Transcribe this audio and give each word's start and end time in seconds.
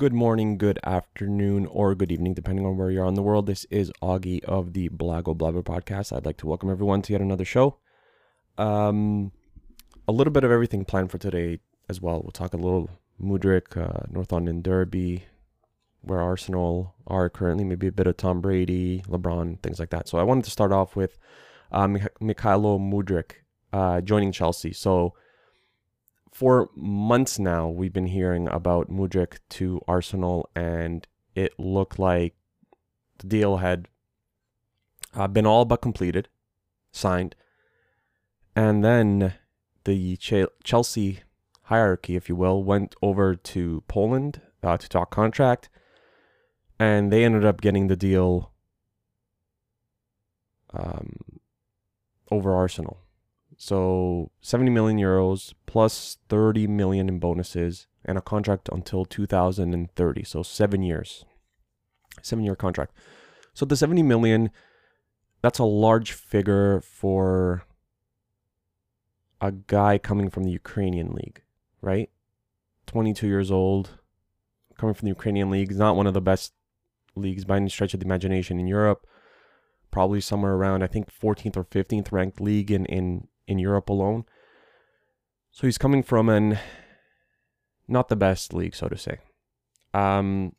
Good 0.00 0.14
morning, 0.14 0.56
good 0.56 0.78
afternoon, 0.82 1.66
or 1.66 1.94
good 1.94 2.10
evening, 2.10 2.32
depending 2.32 2.64
on 2.64 2.78
where 2.78 2.90
you 2.90 3.02
are 3.02 3.06
in 3.06 3.16
the 3.16 3.22
world. 3.22 3.44
This 3.44 3.66
is 3.66 3.92
Augie 4.00 4.42
of 4.44 4.72
the 4.72 4.88
Blago 4.88 5.36
Blabber 5.36 5.62
podcast. 5.62 6.10
I'd 6.10 6.24
like 6.24 6.38
to 6.38 6.46
welcome 6.46 6.70
everyone 6.70 7.02
to 7.02 7.12
yet 7.12 7.20
another 7.20 7.44
show. 7.44 7.76
Um, 8.56 9.30
a 10.08 10.12
little 10.12 10.32
bit 10.32 10.42
of 10.42 10.50
everything 10.50 10.86
planned 10.86 11.10
for 11.10 11.18
today 11.18 11.60
as 11.90 12.00
well. 12.00 12.22
We'll 12.22 12.30
talk 12.30 12.54
a 12.54 12.56
little 12.56 12.88
Mudryk, 13.22 13.76
uh, 13.76 14.06
North 14.08 14.32
London 14.32 14.62
Derby, 14.62 15.24
where 16.00 16.22
Arsenal 16.22 16.94
are 17.06 17.28
currently, 17.28 17.64
maybe 17.64 17.88
a 17.88 17.92
bit 17.92 18.06
of 18.06 18.16
Tom 18.16 18.40
Brady, 18.40 19.02
LeBron, 19.06 19.60
things 19.60 19.78
like 19.78 19.90
that. 19.90 20.08
So 20.08 20.16
I 20.16 20.22
wanted 20.22 20.44
to 20.44 20.50
start 20.50 20.72
off 20.72 20.96
with 20.96 21.18
uh, 21.72 21.86
Mykhailo 21.86 22.80
Mudryk 22.80 23.32
uh, 23.74 24.00
joining 24.00 24.32
Chelsea. 24.32 24.72
So 24.72 25.12
for 26.40 26.70
months 26.74 27.38
now, 27.38 27.68
we've 27.68 27.92
been 27.92 28.06
hearing 28.06 28.48
about 28.48 28.88
Mudryk 28.88 29.40
to 29.50 29.78
Arsenal, 29.86 30.48
and 30.56 31.06
it 31.34 31.52
looked 31.58 31.98
like 31.98 32.34
the 33.18 33.26
deal 33.26 33.58
had 33.58 33.88
uh, 35.14 35.28
been 35.28 35.44
all 35.44 35.66
but 35.66 35.82
completed, 35.82 36.30
signed. 36.92 37.36
And 38.56 38.82
then 38.82 39.34
the 39.84 40.16
Ch- 40.16 40.48
Chelsea 40.64 41.20
hierarchy, 41.64 42.16
if 42.16 42.30
you 42.30 42.36
will, 42.36 42.64
went 42.64 42.94
over 43.02 43.34
to 43.34 43.84
Poland 43.86 44.40
uh, 44.62 44.78
to 44.78 44.88
talk 44.88 45.10
contract, 45.10 45.68
and 46.78 47.12
they 47.12 47.22
ended 47.22 47.44
up 47.44 47.60
getting 47.60 47.88
the 47.88 47.96
deal 47.96 48.50
um, 50.72 51.16
over 52.30 52.54
Arsenal. 52.54 53.02
So 53.62 54.30
70 54.40 54.70
million 54.70 54.98
euros 54.98 55.52
plus 55.66 56.16
30 56.30 56.66
million 56.66 57.10
in 57.10 57.18
bonuses 57.18 57.88
and 58.06 58.16
a 58.16 58.22
contract 58.22 58.70
until 58.72 59.04
2030. 59.04 60.24
So 60.24 60.42
seven 60.42 60.82
years, 60.82 61.26
seven 62.22 62.42
year 62.42 62.56
contract. 62.56 62.94
So 63.52 63.66
the 63.66 63.76
70 63.76 64.02
million, 64.02 64.48
that's 65.42 65.58
a 65.58 65.64
large 65.64 66.12
figure 66.12 66.80
for 66.80 67.64
a 69.42 69.52
guy 69.52 69.98
coming 69.98 70.30
from 70.30 70.44
the 70.44 70.52
Ukrainian 70.52 71.12
league, 71.12 71.42
right? 71.82 72.08
22 72.86 73.26
years 73.26 73.50
old, 73.50 73.98
coming 74.78 74.94
from 74.94 75.04
the 75.04 75.12
Ukrainian 75.12 75.50
league, 75.50 75.76
not 75.76 75.96
one 75.96 76.06
of 76.06 76.14
the 76.14 76.22
best 76.22 76.54
leagues 77.14 77.44
by 77.44 77.56
any 77.56 77.68
stretch 77.68 77.92
of 77.92 78.00
the 78.00 78.06
imagination 78.06 78.58
in 78.58 78.66
Europe. 78.66 79.06
Probably 79.90 80.22
somewhere 80.22 80.54
around, 80.54 80.82
I 80.82 80.86
think, 80.86 81.10
14th 81.12 81.58
or 81.58 81.64
15th 81.64 82.10
ranked 82.10 82.40
league 82.40 82.70
in, 82.70 82.86
in 82.86 83.28
in 83.50 83.58
Europe 83.58 83.88
alone. 83.88 84.24
So 85.50 85.66
he's 85.66 85.78
coming 85.78 86.02
from 86.02 86.28
an 86.28 86.58
not 87.88 88.08
the 88.08 88.16
best 88.16 88.54
league, 88.54 88.76
so 88.76 88.88
to 88.88 88.96
say. 88.96 89.18
Um, 89.92 90.52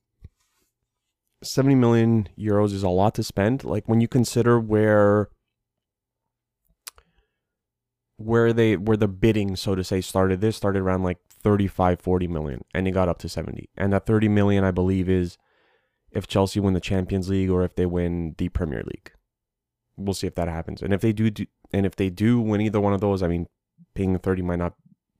70 1.42 1.76
million 1.76 2.28
euros 2.38 2.74
is 2.74 2.84
a 2.84 2.90
lot 2.90 3.16
to 3.16 3.24
spend. 3.24 3.64
Like 3.64 3.88
when 3.88 4.02
you 4.02 4.10
consider 4.10 4.60
where 4.60 5.30
where 8.18 8.52
they 8.52 8.76
where 8.76 8.98
the 8.98 9.08
bidding, 9.08 9.56
so 9.56 9.74
to 9.74 9.84
say, 9.84 10.02
started. 10.02 10.42
This 10.42 10.58
started 10.58 10.82
around 10.82 11.04
like 11.04 11.20
35, 11.30 12.02
40 12.02 12.28
million, 12.28 12.66
and 12.74 12.88
it 12.88 12.92
got 12.92 13.08
up 13.08 13.18
to 13.20 13.30
70. 13.30 13.70
And 13.78 13.94
that 13.94 14.06
30 14.06 14.28
million, 14.28 14.66
I 14.66 14.72
believe, 14.72 15.10
is 15.10 15.38
if 16.12 16.28
Chelsea 16.28 16.60
win 16.60 16.74
the 16.74 16.82
Champions 16.82 17.30
League 17.30 17.50
or 17.50 17.64
if 17.64 17.76
they 17.76 17.86
win 17.86 18.36
the 18.38 18.50
Premier 18.50 18.84
League. 18.86 19.12
We'll 19.96 20.14
see 20.14 20.28
if 20.28 20.36
that 20.36 20.50
happens. 20.50 20.82
And 20.82 20.94
if 20.94 21.02
they 21.02 21.14
do, 21.14 21.30
do 21.30 21.46
and 21.74 21.86
if 21.86 21.96
they 21.96 22.10
do 22.10 22.40
win 22.40 22.62
either 22.62 22.80
one 22.80 22.94
of 22.94 23.02
those, 23.02 23.24
I 23.24 23.28
mean, 23.28 23.48
paying 23.94 24.18
30 24.18 24.42
might 24.42 24.60
not 24.60 24.74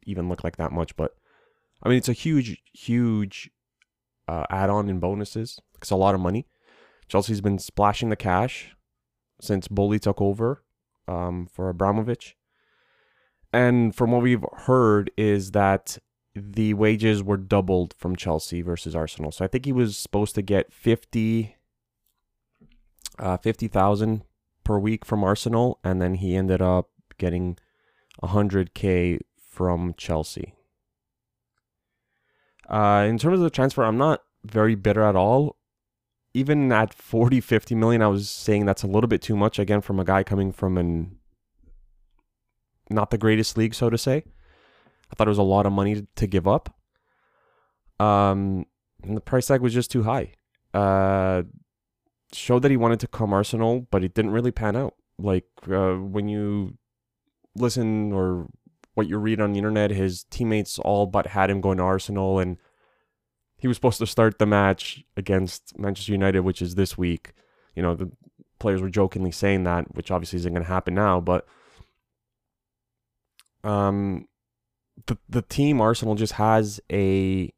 even 0.06 0.30
look 0.30 0.44
like 0.44 0.58
that 0.58 0.72
much, 0.72 0.96
but 0.96 1.16
I 1.84 1.90
mean, 1.90 1.98
it's 1.98 2.10
a 2.10 2.14
huge, 2.14 2.62
huge 2.74 3.50
uh, 4.28 4.46
add 4.50 4.70
on 4.70 4.90
in 4.90 5.00
bonuses. 5.00 5.60
It's 5.78 5.92
a 5.92 5.96
lot 5.96 6.16
of 6.16 6.22
money. 6.22 6.48
Chelsea's 7.08 7.42
been 7.42 7.60
splashing 7.60 8.10
the 8.10 8.16
cash 8.16 8.76
since 9.42 9.68
Boehly 9.68 10.00
took 10.00 10.22
over 10.22 10.64
um, 11.08 11.48
for 11.52 11.70
Abramovich. 11.70 12.38
And 13.52 13.94
from 13.94 14.12
what 14.12 14.22
we've 14.22 14.46
heard 14.66 15.12
is 15.18 15.52
that 15.52 15.98
the 16.34 16.74
wages 16.74 17.22
were 17.22 17.38
doubled 17.38 17.94
from 17.98 18.16
Chelsea 18.16 18.62
versus 18.62 18.96
Arsenal. 18.96 19.32
So 19.32 19.44
I 19.44 19.48
think 19.48 19.66
he 19.66 19.74
was 19.74 19.98
supposed 19.98 20.36
to 20.36 20.42
get 20.42 20.72
50 20.72 21.56
uh, 23.20 23.38
50,000 23.38 24.24
per 24.64 24.78
week 24.80 25.06
from 25.06 25.24
Arsenal, 25.24 25.80
and 25.84 26.02
then 26.02 26.16
he 26.16 26.36
ended 26.36 26.62
up 26.62 26.90
getting 27.18 27.58
100k 28.24 29.20
from 29.36 29.94
Chelsea. 29.98 30.54
Uh, 32.70 33.06
in 33.08 33.18
terms 33.18 33.36
of 33.36 33.44
the 33.44 33.50
transfer, 33.50 33.84
I'm 33.84 33.98
not 33.98 34.24
very 34.44 34.76
bitter 34.76 35.04
at 35.04 35.16
all. 35.16 35.58
Even 36.34 36.72
at 36.72 36.94
40, 36.94 37.42
50 37.42 37.76
million, 37.76 38.02
I 38.02 38.08
was 38.08 38.30
saying 38.30 38.66
that's 38.66 38.84
a 38.84 38.88
little 38.88 39.10
bit 39.10 39.22
too 39.22 39.36
much 39.36 39.60
again 39.60 39.82
from 39.82 40.00
a 40.00 40.06
guy 40.06 40.24
coming 40.24 40.52
from 40.54 40.78
an 40.78 41.18
not 42.90 43.10
the 43.10 43.18
greatest 43.18 43.58
league, 43.58 43.74
so 43.74 43.90
to 43.90 43.98
say. 43.98 44.24
I 45.12 45.16
thought 45.16 45.28
it 45.28 45.32
was 45.32 45.38
a 45.38 45.44
lot 45.44 45.66
of 45.66 45.74
money 45.74 46.08
to 46.16 46.28
give 46.28 46.48
up. 46.48 46.74
Um, 48.00 48.66
and 49.04 49.18
the 49.18 49.22
price 49.22 49.48
tag 49.48 49.62
was 49.62 49.74
just 49.74 49.92
too 49.92 50.04
high. 50.04 50.34
Uh, 50.74 51.44
showed 52.34 52.62
that 52.62 52.72
he 52.72 52.78
wanted 52.78 53.00
to 53.02 53.08
come 53.08 53.34
Arsenal, 53.34 53.88
but 53.92 54.04
it 54.04 54.14
didn't 54.14 54.32
really 54.32 54.52
pan 54.52 54.76
out. 54.76 54.96
Like 55.18 55.46
uh, 55.70 55.94
when 55.96 56.28
you 56.28 56.78
listen 57.56 58.12
or 58.12 58.48
what 58.94 59.08
you 59.08 59.18
read 59.18 59.40
on 59.40 59.52
the 59.52 59.58
internet, 59.58 59.92
his 59.92 60.24
teammates 60.26 60.80
all 60.80 61.06
but 61.06 61.28
had 61.28 61.50
him 61.50 61.62
going 61.62 61.78
to 61.78 61.84
Arsenal, 61.84 62.40
and 62.40 62.58
he 63.58 63.68
was 63.68 63.78
supposed 63.78 64.00
to 64.00 64.08
start 64.08 64.40
the 64.40 64.46
match 64.46 65.04
against 65.16 65.78
Manchester 65.78 66.12
United, 66.12 66.42
which 66.42 66.62
is 66.62 66.76
this 66.76 66.98
week. 66.98 67.34
You 67.76 67.84
know, 67.84 67.96
the 67.96 68.12
players 68.60 68.82
were 68.82 68.90
jokingly 68.90 69.32
saying 69.32 69.64
that, 69.64 69.96
which 69.96 70.12
obviously 70.12 70.38
isn't 70.38 70.54
going 70.54 70.64
to 70.64 70.70
happen 70.70 70.96
now, 70.96 71.20
but 71.20 71.46
um, 73.64 74.28
the 75.08 75.18
the 75.30 75.42
team 75.42 75.82
Arsenal 75.82 76.16
just 76.16 76.34
has 76.34 76.80
a 76.92 77.54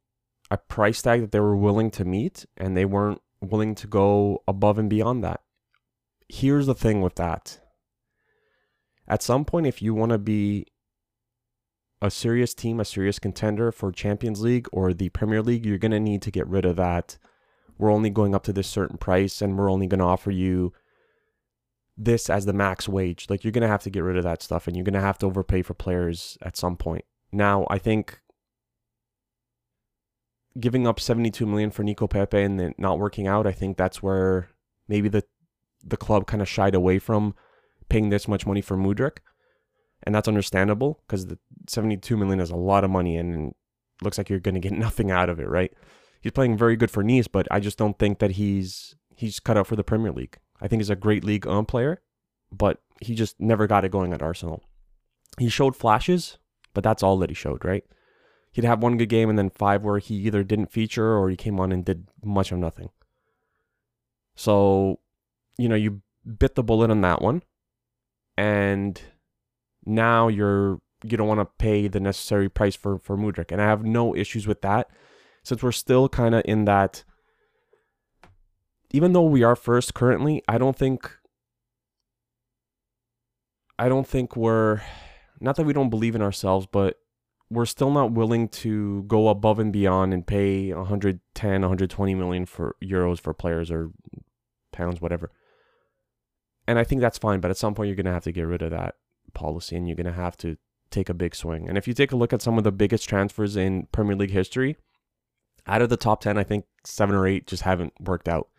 a 0.52 0.58
price 0.58 1.02
tag 1.02 1.22
that 1.22 1.32
they 1.32 1.40
were 1.40 1.56
willing 1.56 1.90
to 1.92 2.06
meet, 2.06 2.46
and 2.58 2.76
they 2.76 2.86
weren't 2.86 3.22
willing 3.48 3.76
to 3.76 3.88
go 3.88 4.44
above 4.48 4.78
and 4.78 4.90
beyond 4.90 5.24
that. 5.24 5.42
Here's 6.30 6.66
the 6.66 6.76
thing 6.76 7.02
with 7.02 7.16
that. 7.16 7.60
At 9.08 9.22
some 9.22 9.46
point, 9.46 9.68
if 9.68 9.82
you 9.82 9.94
want 9.94 10.12
to 10.12 10.18
be 10.18 10.68
a 12.02 12.10
serious 12.10 12.54
team, 12.54 12.80
a 12.80 12.86
serious 12.86 13.20
contender 13.20 13.72
for 13.72 13.92
Champions 13.92 14.42
League 14.42 14.68
or 14.72 14.94
the 14.94 15.10
Premier 15.10 15.42
League, 15.42 15.66
you're 15.66 15.78
going 15.78 15.92
to 15.92 16.00
need 16.00 16.22
to 16.24 16.32
get 16.32 16.48
rid 16.48 16.66
of 16.66 16.76
that. 16.78 17.18
We're 17.78 17.92
only 17.92 18.10
going 18.10 18.36
up 18.36 18.44
to 18.44 18.54
this 18.54 18.68
certain 18.68 18.98
price 18.98 19.42
and 19.42 19.58
we're 19.58 19.72
only 19.72 19.88
going 19.88 20.00
to 20.00 20.06
offer 20.06 20.32
you 20.32 20.74
this 21.98 22.30
as 22.30 22.46
the 22.46 22.54
max 22.54 22.88
wage. 22.88 23.28
Like 23.30 23.44
you're 23.44 23.52
going 23.52 23.62
to 23.64 23.68
have 23.68 23.84
to 23.84 23.90
get 23.90 24.04
rid 24.04 24.18
of 24.18 24.24
that 24.24 24.42
stuff 24.42 24.68
and 24.68 24.76
you're 24.76 24.84
going 24.84 24.94
to 24.94 25.02
have 25.02 25.18
to 25.20 25.26
overpay 25.26 25.62
for 25.62 25.74
players 25.74 26.38
at 26.42 26.58
some 26.58 26.78
point. 26.78 27.06
Now, 27.32 27.66
I 27.70 27.78
think 27.78 28.20
giving 30.60 30.88
up 30.88 31.00
72 31.00 31.46
million 31.46 31.72
for 31.72 31.84
Nico 31.84 32.08
Pepe 32.08 32.42
and 32.42 32.60
then 32.60 32.76
not 32.78 33.00
working 33.00 33.28
out, 33.28 33.48
I 33.48 33.52
think 33.52 33.78
that's 33.78 34.04
where 34.04 34.50
maybe 34.88 35.10
the 35.10 35.24
the 35.84 35.98
club 35.98 36.28
kind 36.28 36.42
of 36.42 36.48
shied 36.48 36.76
away 36.76 36.98
from 36.98 37.36
paying 37.90 38.10
this 38.10 38.28
much 38.28 38.46
money 38.46 38.62
for 38.62 38.78
Mudryk. 38.78 39.18
And 40.04 40.14
that's 40.14 40.28
understandable 40.28 41.02
because 41.06 41.28
the 41.28 41.38
72 41.68 42.16
million 42.18 42.40
is 42.40 42.50
a 42.50 42.56
lot 42.56 42.84
of 42.84 42.90
money 42.90 43.18
and 43.18 43.54
looks 44.02 44.18
like 44.18 44.30
you're 44.30 44.40
going 44.40 44.56
to 44.56 44.62
get 44.62 44.72
nothing 44.78 45.12
out 45.12 45.30
of 45.30 45.40
it, 45.40 45.50
right? 45.50 45.74
He's 46.22 46.32
playing 46.32 46.58
very 46.58 46.78
good 46.78 46.92
for 46.92 47.04
Nice, 47.04 47.28
but 47.28 47.48
I 47.52 47.60
just 47.60 47.78
don't 47.78 48.00
think 48.00 48.20
that 48.20 48.32
he's 48.32 48.96
he's 49.16 49.40
cut 49.40 49.58
out 49.58 49.68
for 49.68 49.76
the 49.76 49.84
Premier 49.84 50.12
League. 50.12 50.38
I 50.62 50.68
think 50.68 50.80
he's 50.80 50.90
a 50.90 50.96
great 50.96 51.24
Ligue 51.24 51.46
1 51.46 51.66
player, 51.66 52.02
but 52.52 52.82
he 53.02 53.14
just 53.14 53.40
never 53.40 53.68
got 53.68 53.84
it 53.84 53.92
going 53.92 54.14
at 54.14 54.22
Arsenal. 54.22 54.64
He 55.38 55.50
showed 55.50 55.76
flashes, 55.76 56.38
but 56.74 56.84
that's 56.84 57.04
all 57.04 57.18
that 57.20 57.30
he 57.30 57.34
showed, 57.34 57.66
right? 57.66 57.84
He'd 58.54 58.64
have 58.64 58.82
one 58.82 58.98
good 58.98 59.10
game 59.10 59.30
and 59.30 59.38
then 59.38 59.50
five 59.50 59.84
where 59.84 60.00
he 60.00 60.16
either 60.16 60.44
didn't 60.44 60.72
feature 60.72 61.18
or 61.18 61.30
he 61.30 61.36
came 61.36 61.60
on 61.60 61.72
and 61.72 61.84
did 61.84 62.08
much 62.24 62.52
of 62.52 62.60
nothing. 62.60 62.90
So, 64.36 65.00
you 65.58 65.68
know, 65.68 65.76
you 65.76 66.02
bit 66.26 66.56
the 66.56 66.64
bullet 66.64 66.90
on 66.90 67.02
that 67.02 67.22
one. 67.22 67.44
And 68.38 69.02
now 69.86 70.28
you're 70.28 70.80
you 71.04 71.18
don't 71.18 71.28
want 71.28 71.42
to 71.42 71.46
pay 71.58 71.88
the 71.88 72.00
necessary 72.00 72.50
price 72.50 72.76
for 72.76 73.00
for 73.00 73.18
Mudryk. 73.18 73.52
And 73.52 73.62
I 73.62 73.66
have 73.66 73.84
no 73.84 74.16
issues 74.16 74.48
with 74.48 74.62
that 74.62 74.90
since 75.44 75.62
we're 75.62 75.72
still 75.72 76.08
kind 76.08 76.34
of 76.34 76.42
in 76.46 76.66
that 76.66 77.04
even 78.92 79.14
though 79.14 79.24
we 79.24 79.44
are 79.44 79.56
first 79.56 79.94
currently, 79.94 80.44
I 80.48 80.58
don't 80.58 80.78
think 80.78 81.12
I 83.78 83.90
don't 83.90 84.08
think 84.08 84.36
we're 84.36 84.82
not 85.40 85.56
that 85.58 85.66
we 85.66 85.74
don't 85.74 85.90
believe 85.90 86.16
in 86.16 86.22
ourselves, 86.22 86.68
but 86.72 86.98
we're 87.54 87.66
still 87.66 87.92
not 87.92 88.12
willing 88.12 88.48
to 88.48 89.04
go 89.04 89.28
above 89.28 89.60
and 89.60 89.72
beyond 89.72 90.14
and 90.14 90.26
pay 90.26 90.74
110 90.74 91.62
120 91.62 92.16
million 92.16 92.46
for 92.46 92.76
euros 92.84 93.20
for 93.20 93.34
players 93.34 93.72
or 93.72 93.92
pounds 94.72 95.02
whatever 95.02 95.32
and 96.68 96.80
i 96.80 96.84
think 96.84 97.02
that's 97.02 97.18
fine 97.18 97.40
but 97.40 97.52
at 97.52 97.58
some 97.58 97.74
point 97.76 97.88
you're 97.88 97.96
going 97.96 98.06
to 98.06 98.12
have 98.12 98.24
to 98.24 98.32
get 98.32 98.44
rid 98.44 98.62
of 98.62 98.72
that 98.72 98.96
policy 99.34 99.76
and 99.76 99.88
you're 99.88 99.96
going 99.96 100.06
to 100.06 100.12
have 100.14 100.38
to 100.38 100.58
take 100.90 101.10
a 101.10 101.14
big 101.14 101.36
swing 101.36 101.68
and 101.68 101.78
if 101.78 101.88
you 101.88 101.94
take 101.94 102.12
a 102.12 102.16
look 102.16 102.34
at 102.34 102.42
some 102.42 102.58
of 102.58 102.64
the 102.64 102.72
biggest 102.72 103.08
transfers 103.08 103.56
in 103.56 103.88
premier 103.92 104.16
league 104.16 104.32
history 104.32 104.78
Out 105.66 105.82
of 105.82 105.90
the 105.90 105.98
top 105.98 106.22
10, 106.22 106.38
I 106.38 106.44
think 106.44 106.66
7 106.86 107.16
or 107.16 107.26
8 107.26 107.48
just 107.48 107.64
haven't 107.64 107.94
worked 108.00 108.28
out. 108.28 108.50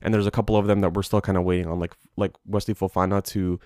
And 0.00 0.12
there's 0.12 0.26
a 0.26 0.30
couple 0.30 0.56
of 0.56 0.66
them 0.66 0.80
that 0.80 0.94
we're 0.94 1.02
still 1.02 1.20
kind 1.20 1.36
of 1.36 1.44
waiting 1.44 1.66
on 1.66 1.78
like 1.78 1.94
like 2.16 2.32
Wesley 2.46 2.74
Fofana 2.74 3.22
to 3.24 3.60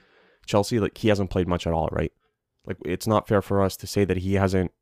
Chelsea, 0.46 0.78
like 0.78 0.98
he 0.98 1.08
hasn't 1.08 1.30
played 1.30 1.48
much 1.48 1.66
at 1.66 1.72
all, 1.72 1.88
right? 1.92 2.12
Like 2.66 2.76
it's 2.84 3.06
not 3.06 3.28
fair 3.28 3.42
for 3.42 3.62
us 3.62 3.76
to 3.78 3.86
say 3.86 4.04
that 4.04 4.18
he 4.18 4.34
hasn't 4.34 4.72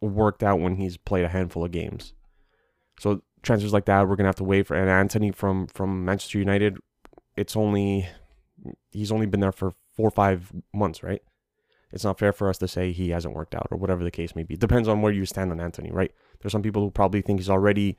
worked 0.00 0.42
out 0.42 0.60
when 0.60 0.76
he's 0.76 0.96
played 0.96 1.24
a 1.24 1.28
handful 1.28 1.64
of 1.64 1.70
games. 1.70 2.12
So 3.00 3.22
transfers 3.42 3.72
like 3.72 3.86
that, 3.86 4.08
we're 4.08 4.16
gonna 4.16 4.28
have 4.28 4.36
to 4.36 4.44
wait 4.44 4.66
for. 4.66 4.74
And 4.74 4.88
Antony 4.90 5.30
from 5.30 5.66
from 5.66 6.04
Manchester 6.04 6.38
United, 6.38 6.78
it's 7.36 7.56
only 7.56 8.08
he's 8.90 9.12
only 9.12 9.26
been 9.26 9.40
there 9.40 9.52
for 9.52 9.72
four 9.96 10.08
or 10.08 10.12
five 10.12 10.52
months, 10.72 11.02
right? 11.02 11.22
It's 11.92 12.04
not 12.04 12.18
fair 12.18 12.32
for 12.32 12.48
us 12.48 12.58
to 12.58 12.66
say 12.66 12.90
he 12.90 13.10
hasn't 13.10 13.34
worked 13.34 13.54
out 13.54 13.68
or 13.70 13.78
whatever 13.78 14.02
the 14.02 14.10
case 14.10 14.34
may 14.34 14.42
be. 14.42 14.56
Depends 14.56 14.88
on 14.88 15.00
where 15.00 15.12
you 15.12 15.24
stand 15.24 15.52
on 15.52 15.60
Anthony, 15.60 15.92
right? 15.92 16.10
There's 16.40 16.50
some 16.50 16.62
people 16.62 16.82
who 16.82 16.90
probably 16.90 17.22
think 17.22 17.38
he's 17.38 17.48
already 17.48 17.96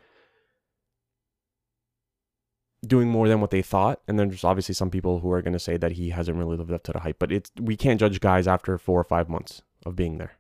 doing 2.86 3.10
more 3.10 3.28
than 3.30 3.40
what 3.40 3.52
they 3.52 3.62
thought, 3.62 4.02
and 4.08 4.20
then 4.20 4.28
there's 4.28 4.44
obviously 4.44 4.76
some 4.76 4.90
people 4.90 5.20
who 5.20 5.32
are 5.32 5.42
going 5.42 5.54
to 5.54 5.60
say 5.60 5.78
that 5.78 5.94
he 5.94 6.10
hasn't 6.10 6.38
really 6.38 6.58
lived 6.58 6.74
up 6.74 6.84
to 6.84 6.92
the 6.92 7.00
hype. 7.00 7.20
But 7.20 7.32
it's 7.32 7.52
we 7.60 7.78
can't 7.78 8.00
judge 8.00 8.20
guys 8.20 8.48
after 8.48 8.78
four 8.78 9.00
or 9.00 9.06
five 9.06 9.30
months 9.30 9.62
of 9.86 9.96
being 9.96 10.18
there. 10.18 10.34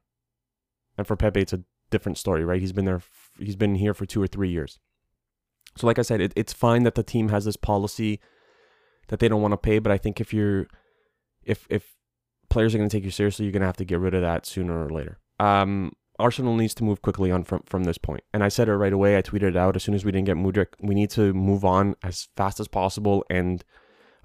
And 0.97 1.06
for 1.06 1.15
Pepe, 1.15 1.42
it's 1.42 1.53
a 1.53 1.63
different 1.89 2.18
story, 2.18 2.44
right? 2.45 2.62
He's 2.62 2.74
been 2.74 2.86
there, 2.86 3.01
he's 3.38 3.56
been 3.56 3.75
here 3.75 3.94
for 3.94 4.06
two 4.06 4.21
or 4.21 4.27
three 4.27 4.50
years. 4.50 4.80
So, 5.77 5.88
like 5.88 6.00
I 6.00 6.03
said, 6.03 6.21
it, 6.21 6.33
it's 6.36 6.53
fine 6.53 6.83
that 6.83 6.95
the 6.95 7.03
team 7.03 7.30
has 7.30 7.45
this 7.45 7.57
policy 7.57 8.19
that 9.09 9.19
they 9.19 9.27
don't 9.27 9.42
want 9.42 9.51
to 9.51 9.57
pay, 9.57 9.80
but 9.80 9.92
I 9.92 9.97
think 9.97 10.21
if 10.21 10.33
you're, 10.33 10.68
if 11.44 11.68
if 11.69 11.95
players 12.50 12.74
are 12.74 12.77
going 12.77 12.89
to 12.89 12.97
take 12.97 13.03
you 13.03 13.12
seriously, 13.12 13.45
you're 13.45 13.51
going 13.51 13.62
to 13.62 13.68
have 13.68 13.77
to 13.77 13.86
get 13.86 14.00
rid 14.00 14.13
of 14.13 14.21
that 14.21 14.45
sooner 14.45 14.86
or 14.86 14.89
later. 14.89 15.19
Um, 15.39 15.92
Arsenal 16.18 16.56
needs 16.56 16.74
to 16.75 16.83
move 16.83 17.01
quickly 17.01 17.30
on 17.30 17.44
from 17.44 17.62
from 17.65 17.83
this 17.83 17.97
point, 17.97 18.24
and 18.33 18.44
I 18.44 18.47
said 18.47 18.69
it 18.69 18.75
right 18.75 18.94
away. 18.94 19.18
I 19.18 19.21
tweeted 19.21 19.50
it 19.50 19.57
out 19.57 19.75
as 19.75 19.83
soon 19.83 19.95
as 19.95 20.06
we 20.06 20.12
didn't 20.12 20.27
get 20.27 20.38
Mudryk. 20.38 20.68
We 20.80 20.95
need 20.95 21.09
to 21.12 21.33
move 21.33 21.65
on 21.65 21.95
as 22.01 22.30
fast 22.38 22.59
as 22.59 22.68
possible 22.68 23.25
and 23.30 23.63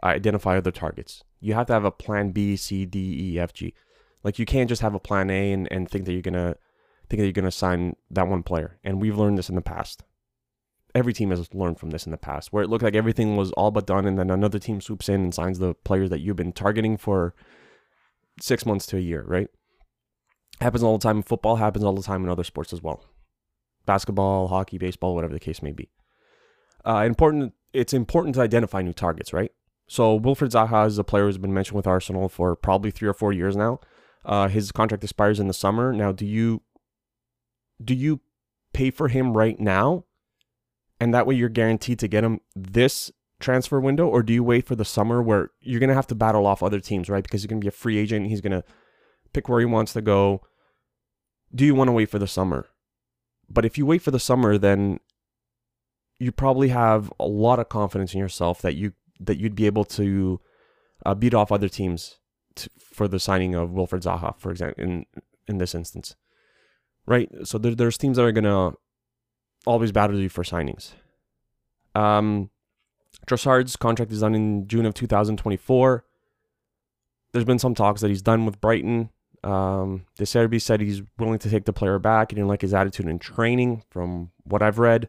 identify 0.02 0.56
other 0.56 0.70
targets. 0.70 1.24
You 1.40 1.54
have 1.54 1.66
to 1.66 1.72
have 1.72 1.84
a 1.84 1.90
plan 1.90 2.30
B, 2.30 2.56
C, 2.56 2.86
D, 2.86 3.32
E, 3.34 3.38
F, 3.40 3.52
G. 3.52 3.74
Like 4.22 4.38
you 4.38 4.46
can't 4.46 4.68
just 4.68 4.82
have 4.82 4.94
a 4.94 5.00
plan 5.00 5.30
A 5.30 5.52
and, 5.52 5.68
and 5.70 5.88
think 5.88 6.04
that 6.04 6.12
you're 6.12 6.22
gonna 6.22 6.56
think 7.08 7.20
that 7.20 7.26
you're 7.26 7.32
gonna 7.32 7.50
sign 7.50 7.96
that 8.10 8.28
one 8.28 8.42
player. 8.42 8.78
And 8.84 9.00
we've 9.00 9.18
learned 9.18 9.38
this 9.38 9.48
in 9.48 9.54
the 9.54 9.62
past. 9.62 10.02
Every 10.94 11.12
team 11.12 11.30
has 11.30 11.52
learned 11.54 11.78
from 11.78 11.90
this 11.90 12.04
in 12.04 12.10
the 12.10 12.18
past, 12.18 12.52
where 12.52 12.64
it 12.64 12.68
looked 12.68 12.82
like 12.82 12.96
everything 12.96 13.36
was 13.36 13.52
all 13.52 13.70
but 13.70 13.86
done, 13.86 14.06
and 14.06 14.18
then 14.18 14.28
another 14.28 14.58
team 14.58 14.80
swoops 14.80 15.08
in 15.08 15.22
and 15.22 15.34
signs 15.34 15.60
the 15.60 15.74
players 15.74 16.10
that 16.10 16.20
you've 16.20 16.36
been 16.36 16.52
targeting 16.52 16.96
for 16.96 17.34
six 18.40 18.66
months 18.66 18.86
to 18.86 18.96
a 18.96 19.00
year, 19.00 19.24
right? 19.26 19.48
Happens 20.60 20.82
all 20.82 20.98
the 20.98 21.02
time 21.02 21.18
in 21.18 21.22
football, 21.22 21.56
happens 21.56 21.84
all 21.84 21.94
the 21.94 22.02
time 22.02 22.24
in 22.24 22.28
other 22.28 22.44
sports 22.44 22.72
as 22.72 22.82
well. 22.82 23.04
Basketball, 23.86 24.48
hockey, 24.48 24.78
baseball, 24.78 25.14
whatever 25.14 25.32
the 25.32 25.40
case 25.40 25.62
may 25.62 25.72
be. 25.72 25.90
Uh, 26.84 27.04
important. 27.06 27.54
It's 27.72 27.92
important 27.92 28.34
to 28.34 28.40
identify 28.40 28.82
new 28.82 28.92
targets, 28.92 29.32
right? 29.32 29.52
So 29.86 30.18
Wilfried 30.18 30.50
Zaha 30.50 30.86
is 30.86 30.98
a 30.98 31.04
player 31.04 31.24
who's 31.24 31.38
been 31.38 31.54
mentioned 31.54 31.76
with 31.76 31.86
Arsenal 31.86 32.28
for 32.28 32.56
probably 32.56 32.90
three 32.90 33.08
or 33.08 33.14
four 33.14 33.32
years 33.32 33.56
now. 33.56 33.80
Uh, 34.24 34.48
his 34.48 34.72
contract 34.72 35.02
expires 35.02 35.40
in 35.40 35.48
the 35.48 35.54
summer. 35.54 35.92
Now, 35.92 36.12
do 36.12 36.26
you 36.26 36.62
do 37.82 37.94
you 37.94 38.20
pay 38.72 38.90
for 38.90 39.08
him 39.08 39.36
right 39.36 39.58
now, 39.58 40.04
and 41.00 41.14
that 41.14 41.26
way 41.26 41.34
you're 41.34 41.48
guaranteed 41.48 41.98
to 42.00 42.08
get 42.08 42.24
him 42.24 42.40
this 42.54 43.10
transfer 43.38 43.80
window, 43.80 44.06
or 44.06 44.22
do 44.22 44.32
you 44.32 44.44
wait 44.44 44.66
for 44.66 44.76
the 44.76 44.84
summer 44.84 45.22
where 45.22 45.50
you're 45.60 45.80
gonna 45.80 45.94
have 45.94 46.06
to 46.08 46.14
battle 46.14 46.46
off 46.46 46.62
other 46.62 46.80
teams, 46.80 47.08
right? 47.08 47.22
Because 47.22 47.42
he's 47.42 47.48
gonna 47.48 47.60
be 47.60 47.68
a 47.68 47.72
free 47.72 47.96
agent. 47.96 48.28
He's 48.28 48.42
gonna 48.42 48.64
pick 49.32 49.48
where 49.48 49.60
he 49.60 49.66
wants 49.66 49.94
to 49.94 50.02
go. 50.02 50.42
Do 51.54 51.64
you 51.64 51.74
want 51.74 51.88
to 51.88 51.92
wait 51.92 52.10
for 52.10 52.18
the 52.18 52.28
summer? 52.28 52.68
But 53.48 53.64
if 53.64 53.76
you 53.76 53.86
wait 53.86 54.02
for 54.02 54.12
the 54.12 54.20
summer, 54.20 54.56
then 54.58 55.00
you 56.18 56.30
probably 56.30 56.68
have 56.68 57.12
a 57.18 57.26
lot 57.26 57.58
of 57.58 57.68
confidence 57.68 58.12
in 58.14 58.20
yourself 58.20 58.60
that 58.62 58.76
you 58.76 58.92
that 59.18 59.38
you'd 59.38 59.56
be 59.56 59.66
able 59.66 59.84
to 59.84 60.40
uh, 61.04 61.14
beat 61.14 61.34
off 61.34 61.50
other 61.50 61.68
teams 61.68 62.19
to, 62.56 62.70
for 62.78 63.08
the 63.08 63.20
signing 63.20 63.54
of 63.54 63.70
Wilfried 63.70 64.02
Zaha, 64.02 64.38
for 64.38 64.50
example, 64.50 64.82
in 64.82 65.06
in 65.46 65.58
this 65.58 65.74
instance, 65.74 66.16
right? 67.06 67.28
So 67.44 67.58
there, 67.58 67.74
there's 67.74 67.98
teams 67.98 68.16
that 68.16 68.24
are 68.24 68.32
gonna 68.32 68.72
always 69.66 69.92
battle 69.92 70.18
you 70.18 70.28
for 70.28 70.44
signings. 70.44 70.92
Um, 71.94 72.50
Trossard's 73.26 73.76
contract 73.76 74.12
is 74.12 74.20
done 74.20 74.34
in 74.34 74.66
June 74.66 74.86
of 74.86 74.94
2024. 74.94 76.04
There's 77.32 77.44
been 77.44 77.58
some 77.58 77.74
talks 77.74 78.00
that 78.00 78.08
he's 78.08 78.22
done 78.22 78.46
with 78.46 78.60
Brighton. 78.60 79.10
Um, 79.42 80.06
De 80.16 80.24
Zerbi 80.24 80.60
said 80.60 80.80
he's 80.80 81.02
willing 81.18 81.38
to 81.38 81.50
take 81.50 81.64
the 81.64 81.72
player 81.72 81.98
back. 81.98 82.30
He 82.30 82.34
didn't 82.34 82.48
like 82.48 82.60
his 82.60 82.74
attitude 82.74 83.06
in 83.06 83.18
training, 83.18 83.84
from 83.90 84.30
what 84.44 84.62
I've 84.62 84.78
read. 84.78 85.08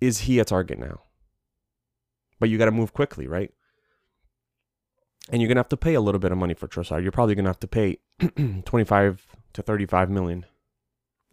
Is 0.00 0.20
he 0.20 0.38
a 0.38 0.44
target 0.44 0.78
now? 0.78 1.02
But 2.38 2.48
you 2.48 2.58
got 2.58 2.66
to 2.66 2.70
move 2.70 2.92
quickly, 2.92 3.26
right? 3.26 3.52
And 5.28 5.42
you're 5.42 5.48
gonna 5.48 5.60
have 5.60 5.68
to 5.68 5.76
pay 5.76 5.94
a 5.94 6.00
little 6.00 6.18
bit 6.18 6.32
of 6.32 6.38
money 6.38 6.54
for 6.54 6.68
Trossard. 6.68 7.02
You're 7.02 7.12
probably 7.12 7.34
gonna 7.34 7.48
have 7.48 7.60
to 7.60 7.68
pay 7.68 7.98
25 8.64 9.26
to 9.54 9.62
35 9.62 10.10
million. 10.10 10.46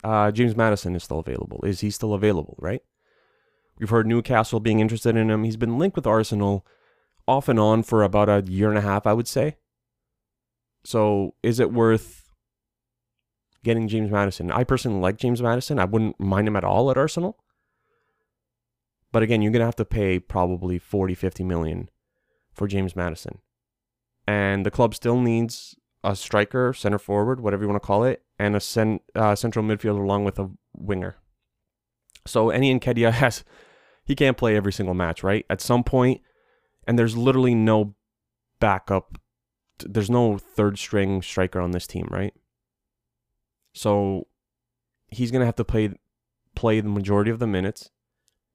Uh, 0.03 0.31
James 0.31 0.56
Maddison 0.56 0.95
is 0.95 1.03
still 1.03 1.19
available. 1.19 1.62
Is 1.63 1.80
he 1.80 1.89
still 1.89 2.13
available? 2.13 2.56
Right? 2.59 2.81
We've 3.77 3.89
heard 3.89 4.07
Newcastle 4.07 4.59
being 4.59 4.80
interested 4.80 5.15
in 5.15 5.30
him. 5.30 5.44
He's 5.44 5.57
been 5.57 5.77
linked 5.77 5.95
with 5.95 6.07
Arsenal 6.07 6.65
off 7.27 7.50
and 7.50 7.59
on 7.59 7.83
for 7.83 8.03
about 8.03 8.30
a 8.30 8.44
year 8.50 8.69
and 8.69 8.77
a 8.77 8.81
half, 8.81 9.06
I 9.06 9.13
would 9.13 9.27
say. 9.27 9.57
So 10.86 11.33
is 11.41 11.59
it 11.59 11.74
worth 11.74 12.31
getting 13.63 13.88
James 13.88 14.12
Maddison? 14.12 14.51
I 14.51 14.63
personally 14.63 15.00
like 15.00 15.18
James 15.18 15.41
Maddison. 15.41 15.80
I 15.80 15.86
wouldn't 15.86 16.19
mind 16.19 16.48
him 16.48 16.56
at 16.56 16.63
all 16.63 16.91
at 16.91 16.98
Arsenal. 16.98 17.38
But 19.12 19.24
again, 19.24 19.41
you're 19.41 19.51
going 19.51 19.62
to 19.62 19.65
have 19.65 19.75
to 19.77 19.86
pay 19.86 20.19
probably 20.19 20.77
40, 20.77 21.15
50 21.15 21.44
million 21.44 21.89
for 22.53 22.68
James 22.68 22.95
Maddison. 22.95 23.39
And 24.27 24.66
the 24.66 24.72
club 24.72 24.95
still 24.95 25.19
needs 25.19 25.75
a 26.04 26.16
striker, 26.16 26.74
center 26.74 27.00
forward, 27.00 27.42
whatever 27.42 27.63
you 27.63 27.69
want 27.69 27.81
to 27.81 27.86
call 27.86 28.04
it, 28.04 28.24
and 28.39 28.56
a 28.56 28.60
cent, 28.60 29.01
uh, 29.13 29.36
central 29.36 29.66
midfielder 29.66 30.04
along 30.04 30.24
with 30.24 30.39
a 30.39 30.50
winger. 30.74 31.16
So 32.25 32.50
Eddie 32.50 32.77
Nketiah 32.77 33.12
has, 33.24 33.44
he 34.04 34.16
can't 34.16 34.38
play 34.38 34.56
every 34.56 34.74
single 34.74 34.95
match, 34.95 35.24
right? 35.24 35.45
At 35.50 35.62
some 35.62 35.83
point, 35.83 36.22
and 36.88 36.98
there's 36.98 37.18
literally 37.18 37.56
no 37.56 37.95
backup 38.60 39.18
there's 39.80 40.10
no 40.10 40.38
third 40.38 40.77
string 40.77 41.22
striker 41.22 41.60
on 41.60 41.72
this 41.72 41.88
team, 41.88 42.07
right? 42.10 42.33
So 43.74 44.27
he's 45.10 45.31
gonna 45.31 45.45
have 45.45 45.56
to 45.56 45.66
play 45.66 45.94
play 46.56 46.79
the 46.79 46.89
majority 46.89 47.32
of 47.32 47.39
the 47.39 47.48
minutes, 47.48 47.91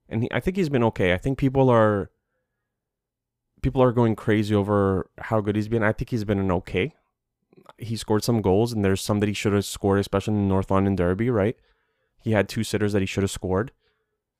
and 0.08 0.22
he, 0.22 0.30
I 0.32 0.40
think 0.40 0.56
he's 0.56 0.68
been 0.68 0.84
okay. 0.84 1.12
I 1.12 1.18
think 1.18 1.38
people 1.38 1.68
are 1.68 2.10
people 3.62 3.82
are 3.82 3.92
going 3.92 4.16
crazy 4.16 4.54
over 4.54 5.08
how 5.18 5.40
good 5.40 5.56
he's 5.56 5.68
been. 5.68 5.82
I 5.82 5.92
think 5.92 6.10
he's 6.10 6.24
been 6.24 6.38
an 6.38 6.52
okay. 6.52 6.94
He 7.78 7.96
scored 7.96 8.24
some 8.24 8.42
goals, 8.42 8.72
and 8.72 8.84
there's 8.84 9.00
some 9.00 9.20
that 9.20 9.28
he 9.28 9.32
should 9.34 9.52
have 9.52 9.64
scored, 9.64 10.00
especially 10.00 10.34
in 10.34 10.42
the 10.42 10.48
North 10.48 10.70
London 10.70 10.96
Derby, 10.96 11.30
right? 11.30 11.56
He 12.22 12.32
had 12.32 12.48
two 12.48 12.64
sitters 12.64 12.92
that 12.92 13.00
he 13.00 13.06
should 13.06 13.22
have 13.22 13.30
scored. 13.30 13.72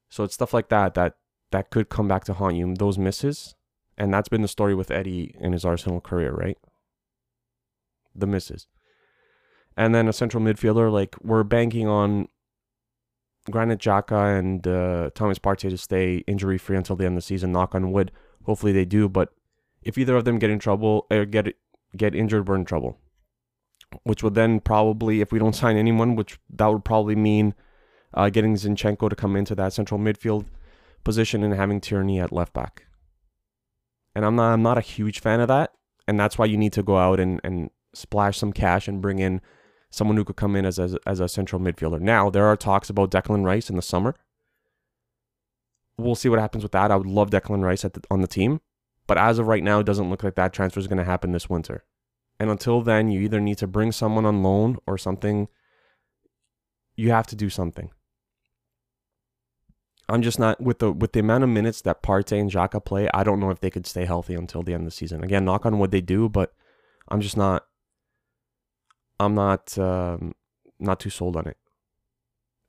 So 0.09 0.25
it's 0.25 0.35
stuff 0.35 0.53
like 0.53 0.69
that 0.69 0.95
that 0.95 1.17
that 1.53 1.71
could 1.71 1.89
come 1.89 2.09
back 2.09 2.25
to 2.25 2.35
haunt 2.35 2.57
you. 2.57 2.75
Those 2.75 2.99
misses, 2.99 3.55
and 3.97 4.13
that's 4.13 4.29
been 4.29 4.43
the 4.43 4.49
story 4.49 4.75
with 4.75 4.91
Eddie 4.91 5.35
in 5.41 5.53
his 5.53 5.65
Arsenal 5.65 6.01
career, 6.01 6.33
right? 6.33 6.59
the 8.15 8.27
misses. 8.27 8.67
And 9.77 9.95
then 9.95 10.09
a 10.09 10.13
central 10.13 10.43
midfielder, 10.43 10.93
like 10.93 11.17
we're 11.23 11.45
banking 11.45 11.87
on 11.87 12.29
Granit 13.51 13.79
Xhaka 13.79 14.39
and 14.39 14.67
uh, 14.67 15.11
Thomas 15.15 15.39
Partey 15.39 15.71
to 15.71 15.79
stay 15.79 16.19
injury 16.27 16.59
free 16.59 16.77
until 16.77 16.97
the 16.97 17.07
end 17.07 17.15
of 17.15 17.19
the 17.19 17.27
season. 17.27 17.53
Knock 17.53 17.75
on 17.75 17.93
wood. 17.93 18.13
Hopefully 18.51 18.73
they 18.73 18.85
do. 18.85 19.09
But 19.09 19.29
if 19.81 19.97
either 19.97 20.17
of 20.17 20.25
them 20.25 20.41
get 20.41 20.51
in 20.51 20.59
trouble 20.59 21.07
or 21.09 21.25
get 21.25 21.55
get 21.97 22.17
injured, 22.17 22.49
we're 22.49 22.57
in 22.57 22.65
trouble. 22.65 22.99
Which 24.03 24.25
would 24.25 24.35
then 24.35 24.59
probably, 24.59 25.21
if 25.21 25.31
we 25.31 25.39
don't 25.39 25.55
sign 25.55 25.77
anyone, 25.77 26.17
which 26.17 26.41
that 26.59 26.67
would 26.67 26.85
probably 26.85 27.15
mean 27.15 27.55
uh, 28.13 28.29
getting 28.29 28.57
Zinchenko 28.57 29.09
to 29.09 29.15
come 29.15 29.37
into 29.37 29.55
that 29.55 29.73
central 29.73 30.01
midfield 30.01 30.47
position 31.05 31.45
and 31.45 31.55
having 31.55 31.81
Tierney 31.81 32.19
at 32.19 32.33
left 32.33 32.53
back. 32.53 32.87
And 34.17 34.25
I'm 34.27 34.35
not 34.35 34.53
I'm 34.53 34.63
not 34.63 34.79
a 34.79 34.93
huge 34.95 35.21
fan 35.21 35.39
of 35.39 35.47
that, 35.47 35.71
and 36.09 36.19
that's 36.19 36.37
why 36.37 36.47
you 36.47 36.57
need 36.57 36.73
to 36.73 36.83
go 36.83 36.99
out 36.99 37.21
and 37.21 37.41
and 37.45 37.71
splash 37.95 38.37
some 38.37 38.53
cash 38.53 38.89
and 38.89 39.01
bring 39.01 39.21
in 39.21 39.41
someone 39.91 40.17
who 40.17 40.25
could 40.25 40.43
come 40.43 40.57
in 40.57 40.65
as 40.65 40.81
a, 40.81 40.99
as 41.07 41.21
a 41.21 41.29
central 41.29 41.63
midfielder. 41.63 42.01
Now, 42.01 42.31
there 42.31 42.47
are 42.47 42.57
talks 42.57 42.91
about 42.91 43.13
Declan 43.13 43.45
Rice 43.45 43.71
in 43.71 43.77
the 43.77 43.83
summer. 43.83 44.17
We'll 46.01 46.15
see 46.15 46.29
what 46.29 46.39
happens 46.39 46.63
with 46.63 46.73
that. 46.73 46.91
I 46.91 46.97
would 46.97 47.07
love 47.07 47.31
Declan 47.31 47.63
Rice 47.63 47.83
the, 47.83 48.03
on 48.11 48.21
the 48.21 48.27
team. 48.27 48.61
But 49.07 49.19
as 49.19 49.39
of 49.39 49.49
right 49.49 49.63
now, 49.63 49.81
it 49.81 49.87
doesn't 49.87 50.09
look 50.09 50.23
like 50.23 50.37
that 50.37 50.53
transfer 50.53 50.81
is 50.81 50.87
going 50.87 50.99
to 50.99 51.05
happen 51.05 51.33
this 51.33 51.51
winter. 51.51 51.85
And 52.39 52.49
until 52.51 52.81
then, 52.81 53.11
you 53.11 53.21
either 53.21 53.41
need 53.41 53.59
to 53.59 53.67
bring 53.67 53.93
someone 53.93 54.25
on 54.25 54.43
loan 54.43 54.79
or 54.87 54.97
something. 54.97 55.49
You 56.95 57.11
have 57.11 57.27
to 57.29 57.37
do 57.37 57.51
something. 57.51 57.91
I'm 60.09 60.23
just 60.23 60.39
not 60.39 60.61
with 60.61 60.81
the 60.81 60.91
with 60.91 61.13
the 61.13 61.21
amount 61.21 61.45
of 61.45 61.51
minutes 61.51 61.83
that 61.83 62.03
Partey 62.03 62.41
and 62.41 62.51
Xhaka 62.51 62.85
play. 62.85 63.09
I 63.15 63.23
don't 63.23 63.39
know 63.39 63.51
if 63.51 63.61
they 63.61 63.71
could 63.71 63.87
stay 63.87 64.05
healthy 64.05 64.35
until 64.35 64.63
the 64.63 64.75
end 64.75 64.83
of 64.83 64.87
the 64.87 64.91
season. 64.97 65.23
Again, 65.23 65.45
knock 65.45 65.67
on 65.67 65.79
wood, 65.79 65.93
they 65.93 66.01
do, 66.01 66.29
but 66.29 66.53
I'm 67.09 67.21
just 67.21 67.37
not 67.37 67.67
I'm 69.21 69.35
not 69.35 69.79
um, 69.79 70.35
not 70.79 70.99
too 70.99 71.11
sold 71.11 71.37
on 71.37 71.47
it. 71.47 71.57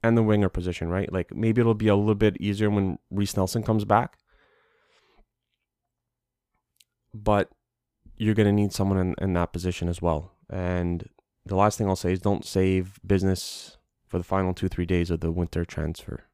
And 0.04 0.18
the 0.18 0.24
winger 0.24 0.50
position, 0.50 0.90
right? 0.90 1.12
Like 1.12 1.34
maybe 1.36 1.62
it'll 1.62 1.74
be 1.76 1.88
a 1.88 1.96
little 1.96 2.16
bit 2.16 2.38
easier 2.42 2.70
when 2.70 2.98
Reiss 3.12 3.38
Nelson 3.38 3.62
comes 3.62 3.86
back. 3.86 4.18
But 7.14 7.50
you're 8.18 8.36
going 8.36 8.48
to 8.48 8.52
need 8.52 8.74
someone 8.74 8.98
in, 8.98 9.16
in 9.20 9.34
that 9.34 9.54
position 9.54 9.90
as 9.90 10.02
well. 10.02 10.34
And 10.50 11.08
the 11.46 11.56
last 11.56 11.78
thing 11.78 11.88
I'll 11.88 11.96
say 11.96 12.14
is 12.14 12.20
don't 12.20 12.46
save 12.46 13.00
business 13.06 13.78
for 14.08 14.18
the 14.18 14.24
final 14.24 14.54
two, 14.54 14.68
three 14.68 14.86
days 14.86 15.10
of 15.10 15.22
the 15.22 15.32
winter 15.32 15.66
transfer 15.66 16.26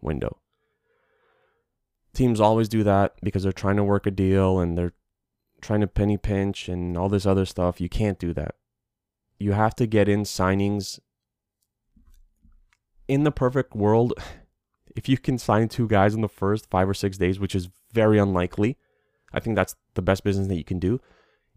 window. 0.00 0.38
Teams 2.14 2.40
always 2.40 2.68
do 2.68 2.82
that 2.84 3.14
because 3.22 3.42
they're 3.42 3.52
trying 3.52 3.76
to 3.76 3.84
work 3.84 4.06
a 4.06 4.10
deal 4.10 4.60
and 4.60 4.78
they're 4.78 4.94
trying 5.60 5.80
to 5.80 5.86
penny 5.86 6.16
pinch 6.16 6.68
and 6.68 6.96
all 6.96 7.08
this 7.08 7.26
other 7.26 7.44
stuff. 7.44 7.80
You 7.80 7.88
can't 7.88 8.18
do 8.18 8.32
that. 8.34 8.54
You 9.38 9.52
have 9.52 9.74
to 9.76 9.86
get 9.86 10.08
in 10.08 10.22
signings. 10.22 11.00
In 13.08 13.24
the 13.24 13.32
perfect 13.32 13.74
world, 13.74 14.14
if 14.94 15.08
you 15.08 15.18
can 15.18 15.38
sign 15.38 15.68
two 15.68 15.88
guys 15.88 16.14
in 16.14 16.20
the 16.20 16.28
first 16.28 16.68
five 16.70 16.88
or 16.88 16.94
six 16.94 17.18
days, 17.18 17.40
which 17.40 17.54
is 17.54 17.68
very 17.92 18.18
unlikely, 18.18 18.76
I 19.32 19.40
think 19.40 19.56
that's 19.56 19.74
the 19.94 20.02
best 20.02 20.24
business 20.24 20.48
that 20.48 20.56
you 20.56 20.64
can 20.64 20.78
do. 20.78 21.00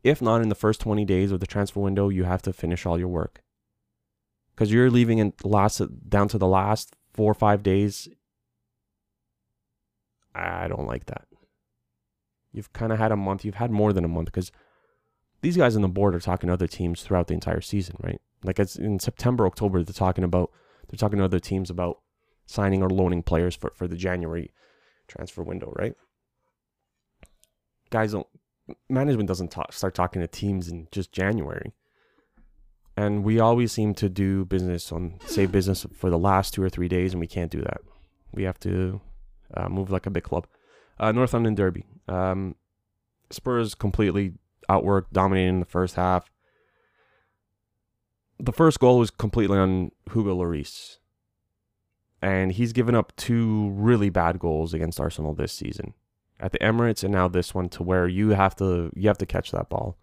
If 0.04 0.22
not 0.22 0.42
in 0.42 0.50
the 0.50 0.56
first 0.56 0.82
20 0.82 1.06
days 1.06 1.32
of 1.32 1.40
the 1.40 1.48
transfer 1.48 1.80
window, 1.80 2.10
you 2.10 2.24
have 2.24 2.42
to 2.44 2.54
finish 2.54 2.86
all 2.86 2.98
your 2.98 3.08
work. 3.08 3.44
Because 4.56 4.72
you're 4.72 4.90
leaving 4.90 5.20
in 5.20 5.34
last 5.44 5.82
down 6.10 6.28
to 6.30 6.38
the 6.38 6.48
last 6.48 6.96
four 7.14 7.32
or 7.32 7.36
five 7.36 7.64
days. 7.64 8.08
I 10.34 10.68
don't 10.68 10.88
like 10.88 11.06
that. 11.06 11.28
You've 12.52 12.74
kind 12.74 12.92
of 12.92 13.00
had 13.00 13.12
a 13.12 13.18
month. 13.18 13.46
You've 13.46 13.56
had 13.56 13.72
more 13.72 13.94
than 13.94 14.06
a 14.06 14.10
month 14.10 14.26
because 14.26 14.52
these 15.42 15.58
guys 15.58 15.76
on 15.76 15.82
the 15.82 15.88
board 15.88 16.16
are 16.16 16.20
talking 16.20 16.48
to 16.48 16.54
other 16.54 16.68
teams 16.68 17.02
throughout 17.02 17.28
the 17.28 17.34
entire 17.34 17.62
season, 17.62 17.96
right? 18.02 18.22
Like 18.44 18.60
it's 18.60 18.76
in 18.76 19.00
September, 19.00 19.46
October, 19.46 19.84
they're 19.84 19.94
talking 19.94 20.24
about 20.24 20.52
they're 20.92 20.98
talking 20.98 21.20
to 21.20 21.26
other 21.26 21.40
teams 21.40 21.70
about 21.70 22.00
signing 22.46 22.84
or 22.84 22.90
loaning 22.90 23.24
players 23.24 23.56
for, 23.56 23.72
for 23.76 23.88
the 23.88 23.96
January 23.96 24.52
transfer 25.08 25.42
window, 25.42 25.74
right? 25.78 25.94
Guys 27.90 28.12
don't 28.12 28.28
management 28.90 29.28
doesn't 29.28 29.50
talk, 29.52 29.74
start 29.74 29.96
talking 29.96 30.22
to 30.22 30.28
teams 30.28 30.68
in 30.68 30.88
just 30.92 31.12
January. 31.12 31.74
And 32.98 33.24
we 33.24 33.40
always 33.40 33.72
seem 33.72 33.94
to 33.96 34.10
do 34.10 34.46
business 34.46 34.92
on 34.92 35.18
say 35.26 35.46
business 35.46 35.86
for 35.94 36.10
the 36.10 36.20
last 36.20 36.54
two 36.54 36.62
or 36.62 36.70
three 36.70 36.90
days, 36.90 37.14
and 37.14 37.22
we 37.22 37.28
can't 37.28 37.50
do 37.50 37.62
that. 37.62 37.82
We 38.34 38.44
have 38.44 38.60
to 38.60 39.02
uh, 39.56 39.70
move 39.70 39.90
like 39.90 40.06
a 40.06 40.12
big 40.12 40.24
club. 40.24 40.46
Uh, 41.00 41.14
London 41.16 41.56
Derby. 41.56 41.86
Um, 42.08 42.56
Spurs 43.30 43.76
completely 43.76 44.34
outworked, 44.70 45.12
dominating 45.14 45.56
in 45.56 45.60
the 45.62 45.66
first 45.66 45.96
half. 45.96 46.30
The 48.42 48.52
first 48.52 48.80
goal 48.80 48.98
was 48.98 49.12
completely 49.12 49.60
on 49.60 49.92
Hugo 50.12 50.36
Lloris. 50.36 50.98
And 52.24 52.52
he's 52.52 52.74
given 52.74 52.96
up 52.96 53.16
two 53.16 53.70
really 53.72 54.10
bad 54.10 54.40
goals 54.40 54.74
against 54.74 55.00
Arsenal 55.00 55.34
this 55.34 55.54
season. 55.54 55.94
At 56.40 56.52
the 56.52 56.60
Emirates 56.60 57.04
and 57.04 57.14
now 57.14 57.28
this 57.28 57.54
one 57.54 57.70
to 57.70 57.84
where 57.84 58.08
you 58.08 58.30
have 58.30 58.56
to 58.56 58.92
you 58.96 59.08
have 59.08 59.20
to 59.20 59.28
catch 59.28 59.52
that 59.52 59.70
ball 59.70 59.98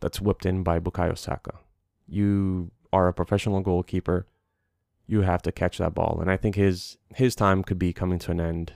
that's 0.00 0.20
whipped 0.20 0.46
in 0.46 0.62
by 0.62 0.80
Bukayo 0.80 1.16
Saka. 1.16 1.58
You 2.06 2.70
are 2.90 3.08
a 3.08 3.12
professional 3.12 3.60
goalkeeper. 3.60 4.26
You 5.06 5.22
have 5.22 5.42
to 5.42 5.52
catch 5.52 5.76
that 5.76 5.94
ball. 5.94 6.18
And 6.20 6.30
I 6.30 6.38
think 6.38 6.54
his 6.54 6.96
his 7.14 7.34
time 7.34 7.62
could 7.62 7.78
be 7.78 7.92
coming 7.92 8.18
to 8.20 8.30
an 8.30 8.40
end 8.40 8.72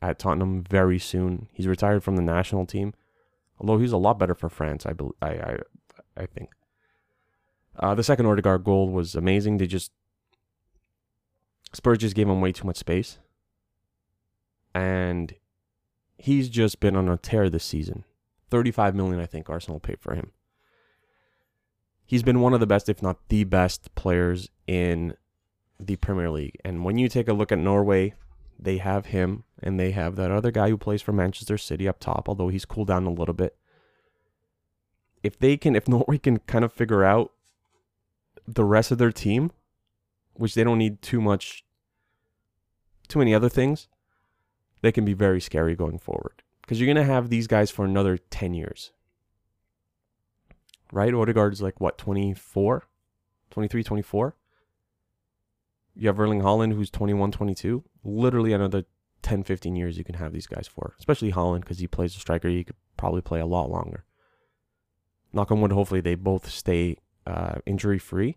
at 0.00 0.20
Tottenham 0.20 0.62
very 0.62 1.00
soon. 1.00 1.48
He's 1.52 1.66
retired 1.66 2.04
from 2.04 2.14
the 2.14 2.22
national 2.22 2.66
team, 2.66 2.94
although 3.58 3.78
he's 3.78 3.92
a 3.92 3.96
lot 3.96 4.18
better 4.18 4.34
for 4.34 4.48
France. 4.48 4.86
I. 4.86 4.92
I 5.20 5.28
I, 5.28 5.56
I 6.16 6.26
think. 6.26 6.50
Uh, 7.78 7.94
the 7.94 8.02
second 8.02 8.26
Odegaard 8.26 8.64
goal 8.64 8.88
was 8.88 9.14
amazing. 9.14 9.58
They 9.58 9.66
just 9.66 9.92
Spurs 11.72 11.98
just 11.98 12.14
gave 12.14 12.28
him 12.28 12.40
way 12.40 12.52
too 12.52 12.66
much 12.66 12.76
space, 12.76 13.18
and 14.74 15.34
he's 16.16 16.48
just 16.48 16.80
been 16.80 16.96
on 16.96 17.08
a 17.08 17.16
tear 17.16 17.50
this 17.50 17.64
season. 17.64 18.04
Thirty-five 18.50 18.94
million, 18.94 19.20
I 19.20 19.26
think, 19.26 19.50
Arsenal 19.50 19.80
paid 19.80 20.00
for 20.00 20.14
him. 20.14 20.32
He's 22.06 22.22
been 22.22 22.40
one 22.40 22.54
of 22.54 22.60
the 22.60 22.66
best, 22.66 22.88
if 22.88 23.02
not 23.02 23.28
the 23.28 23.44
best, 23.44 23.94
players 23.96 24.48
in 24.66 25.14
the 25.78 25.96
Premier 25.96 26.30
League. 26.30 26.56
And 26.64 26.84
when 26.84 26.98
you 26.98 27.08
take 27.08 27.28
a 27.28 27.32
look 27.32 27.50
at 27.50 27.58
Norway, 27.58 28.14
they 28.58 28.78
have 28.78 29.06
him 29.06 29.44
and 29.62 29.78
they 29.78 29.90
have 29.90 30.16
that 30.16 30.30
other 30.30 30.52
guy 30.52 30.68
who 30.68 30.78
plays 30.78 31.02
for 31.02 31.12
Manchester 31.12 31.58
City 31.58 31.88
up 31.88 31.98
top, 31.98 32.28
although 32.28 32.48
he's 32.48 32.64
cooled 32.64 32.88
down 32.88 33.06
a 33.06 33.10
little 33.10 33.34
bit. 33.34 33.56
If 35.22 35.38
they 35.38 35.56
can, 35.56 35.74
if 35.74 35.88
Norway 35.88 36.18
can 36.18 36.38
kind 36.38 36.64
of 36.64 36.72
figure 36.72 37.04
out 37.04 37.32
the 38.46 38.64
rest 38.64 38.90
of 38.90 38.98
their 38.98 39.12
team, 39.12 39.52
which 40.34 40.54
they 40.54 40.64
don't 40.64 40.78
need 40.78 41.02
too 41.02 41.20
much, 41.20 41.64
too 43.08 43.18
many 43.18 43.34
other 43.34 43.48
things, 43.48 43.88
they 44.82 44.92
can 44.92 45.04
be 45.04 45.14
very 45.14 45.40
scary 45.40 45.74
going 45.74 45.98
forward. 45.98 46.42
Because 46.60 46.80
you're 46.80 46.92
going 46.92 47.04
to 47.04 47.12
have 47.12 47.28
these 47.28 47.46
guys 47.46 47.70
for 47.70 47.84
another 47.84 48.18
10 48.18 48.54
years. 48.54 48.92
Right? 50.92 51.14
Odegaard 51.14 51.52
is 51.52 51.62
like, 51.62 51.80
what, 51.80 51.98
24? 51.98 52.84
23, 53.50 53.82
24? 53.82 54.36
You 55.94 56.08
have 56.08 56.20
Erling 56.20 56.42
Haaland, 56.42 56.74
who's 56.74 56.90
21, 56.90 57.32
22. 57.32 57.84
Literally 58.04 58.52
another 58.52 58.84
10, 59.22 59.44
15 59.44 59.76
years 59.76 59.96
you 59.96 60.04
can 60.04 60.16
have 60.16 60.32
these 60.32 60.46
guys 60.46 60.68
for. 60.68 60.94
Especially 60.98 61.32
Haaland, 61.32 61.60
because 61.60 61.78
he 61.78 61.86
plays 61.86 62.16
a 62.16 62.20
striker. 62.20 62.48
He 62.48 62.64
could 62.64 62.76
probably 62.96 63.22
play 63.22 63.40
a 63.40 63.46
lot 63.46 63.70
longer. 63.70 64.04
Knock 65.32 65.50
on 65.50 65.60
wood, 65.60 65.72
hopefully 65.72 66.00
they 66.00 66.14
both 66.14 66.48
stay 66.50 66.98
uh, 67.26 67.56
injury 67.66 67.98
free. 67.98 68.36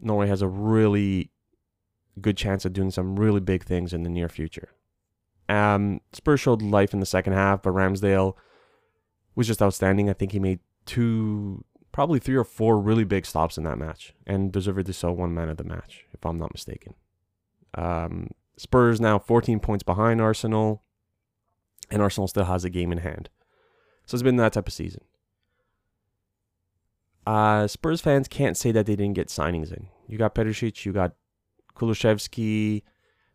Norway 0.00 0.28
has 0.28 0.42
a 0.42 0.48
really 0.48 1.30
good 2.20 2.36
chance 2.36 2.64
of 2.64 2.72
doing 2.72 2.90
some 2.90 3.16
really 3.18 3.40
big 3.40 3.64
things 3.64 3.92
in 3.92 4.02
the 4.02 4.10
near 4.10 4.28
future. 4.28 4.70
Um, 5.48 6.00
Spurs 6.12 6.40
showed 6.40 6.62
life 6.62 6.92
in 6.92 7.00
the 7.00 7.06
second 7.06 7.32
half, 7.34 7.62
but 7.62 7.74
Ramsdale 7.74 8.34
was 9.34 9.46
just 9.46 9.62
outstanding. 9.62 10.10
I 10.10 10.12
think 10.12 10.32
he 10.32 10.38
made 10.38 10.60
two 10.86 11.64
probably 11.92 12.18
three 12.18 12.36
or 12.36 12.44
four 12.44 12.80
really 12.80 13.04
big 13.04 13.26
stops 13.26 13.58
in 13.58 13.64
that 13.64 13.78
match 13.78 14.14
and 14.26 14.50
deservedly 14.50 14.94
so 14.94 15.12
one 15.12 15.34
man 15.34 15.48
of 15.48 15.58
the 15.58 15.64
match, 15.64 16.06
if 16.12 16.24
I'm 16.24 16.38
not 16.38 16.54
mistaken. 16.54 16.94
Um, 17.74 18.30
Spurs 18.56 19.00
now 19.00 19.18
14 19.18 19.60
points 19.60 19.82
behind 19.82 20.20
Arsenal, 20.20 20.82
and 21.90 22.00
Arsenal 22.00 22.28
still 22.28 22.44
has 22.44 22.64
a 22.64 22.70
game 22.70 22.92
in 22.92 22.98
hand. 22.98 23.28
So 24.06 24.14
it's 24.14 24.22
been 24.22 24.36
that 24.36 24.54
type 24.54 24.66
of 24.66 24.72
season. 24.72 25.02
Uh, 27.26 27.66
Spurs 27.66 28.00
fans 28.00 28.28
can't 28.28 28.56
say 28.56 28.72
that 28.72 28.86
they 28.86 28.96
didn't 28.96 29.14
get 29.14 29.28
signings 29.28 29.72
in. 29.72 29.88
You 30.08 30.18
got 30.18 30.34
Perisic, 30.34 30.84
you 30.84 30.92
got 30.92 31.14
Kulusevski. 31.76 32.82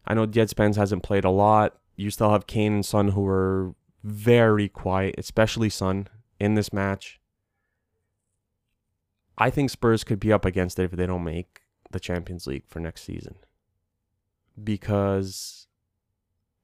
I 0.06 0.14
know 0.14 0.28
Djed 0.28 0.50
Spence 0.50 0.76
hasn't 0.78 1.04
played 1.04 1.26
a 1.26 1.30
lot. 1.30 1.78
You 1.96 2.10
still 2.10 2.32
have 2.32 2.48
Kane 2.48 2.74
and 2.74 2.86
Son 2.86 3.10
who 3.10 3.26
are 3.28 3.74
very 4.04 4.70
quiet, 4.70 5.16
especially 5.18 5.70
Son 5.70 6.08
in 6.40 6.56
this 6.56 6.72
match. 6.72 7.20
I 9.38 9.50
think 9.50 9.70
Spurs 9.70 10.04
could 10.04 10.20
be 10.20 10.34
up 10.34 10.46
against 10.46 10.80
it 10.80 10.84
if 10.84 10.92
they 10.92 11.06
don't 11.06 11.24
make 11.24 11.62
the 11.92 12.00
Champions 12.00 12.48
League 12.48 12.66
for 12.68 12.80
next 12.80 13.04
season. 13.04 13.36
Because 14.62 15.68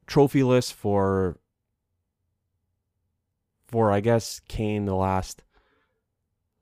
trophyless 0.08 0.74
for 0.74 1.38
for 3.68 3.92
I 3.92 4.00
guess 4.00 4.42
Kane 4.48 4.86
the 4.86 4.96
last 4.96 5.44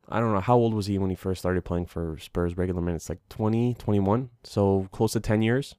I 0.09 0.19
don't 0.19 0.33
know 0.33 0.41
how 0.41 0.57
old 0.57 0.73
was 0.73 0.87
he 0.87 0.97
when 0.97 1.09
he 1.09 1.15
first 1.15 1.39
started 1.39 1.63
playing 1.63 1.85
for 1.85 2.17
Spurs 2.19 2.57
regular 2.57 2.81
minutes 2.81 3.09
like 3.09 3.19
20, 3.29 3.75
21, 3.75 4.29
so 4.43 4.87
close 4.91 5.13
to 5.13 5.19
10 5.19 5.41
years. 5.41 5.75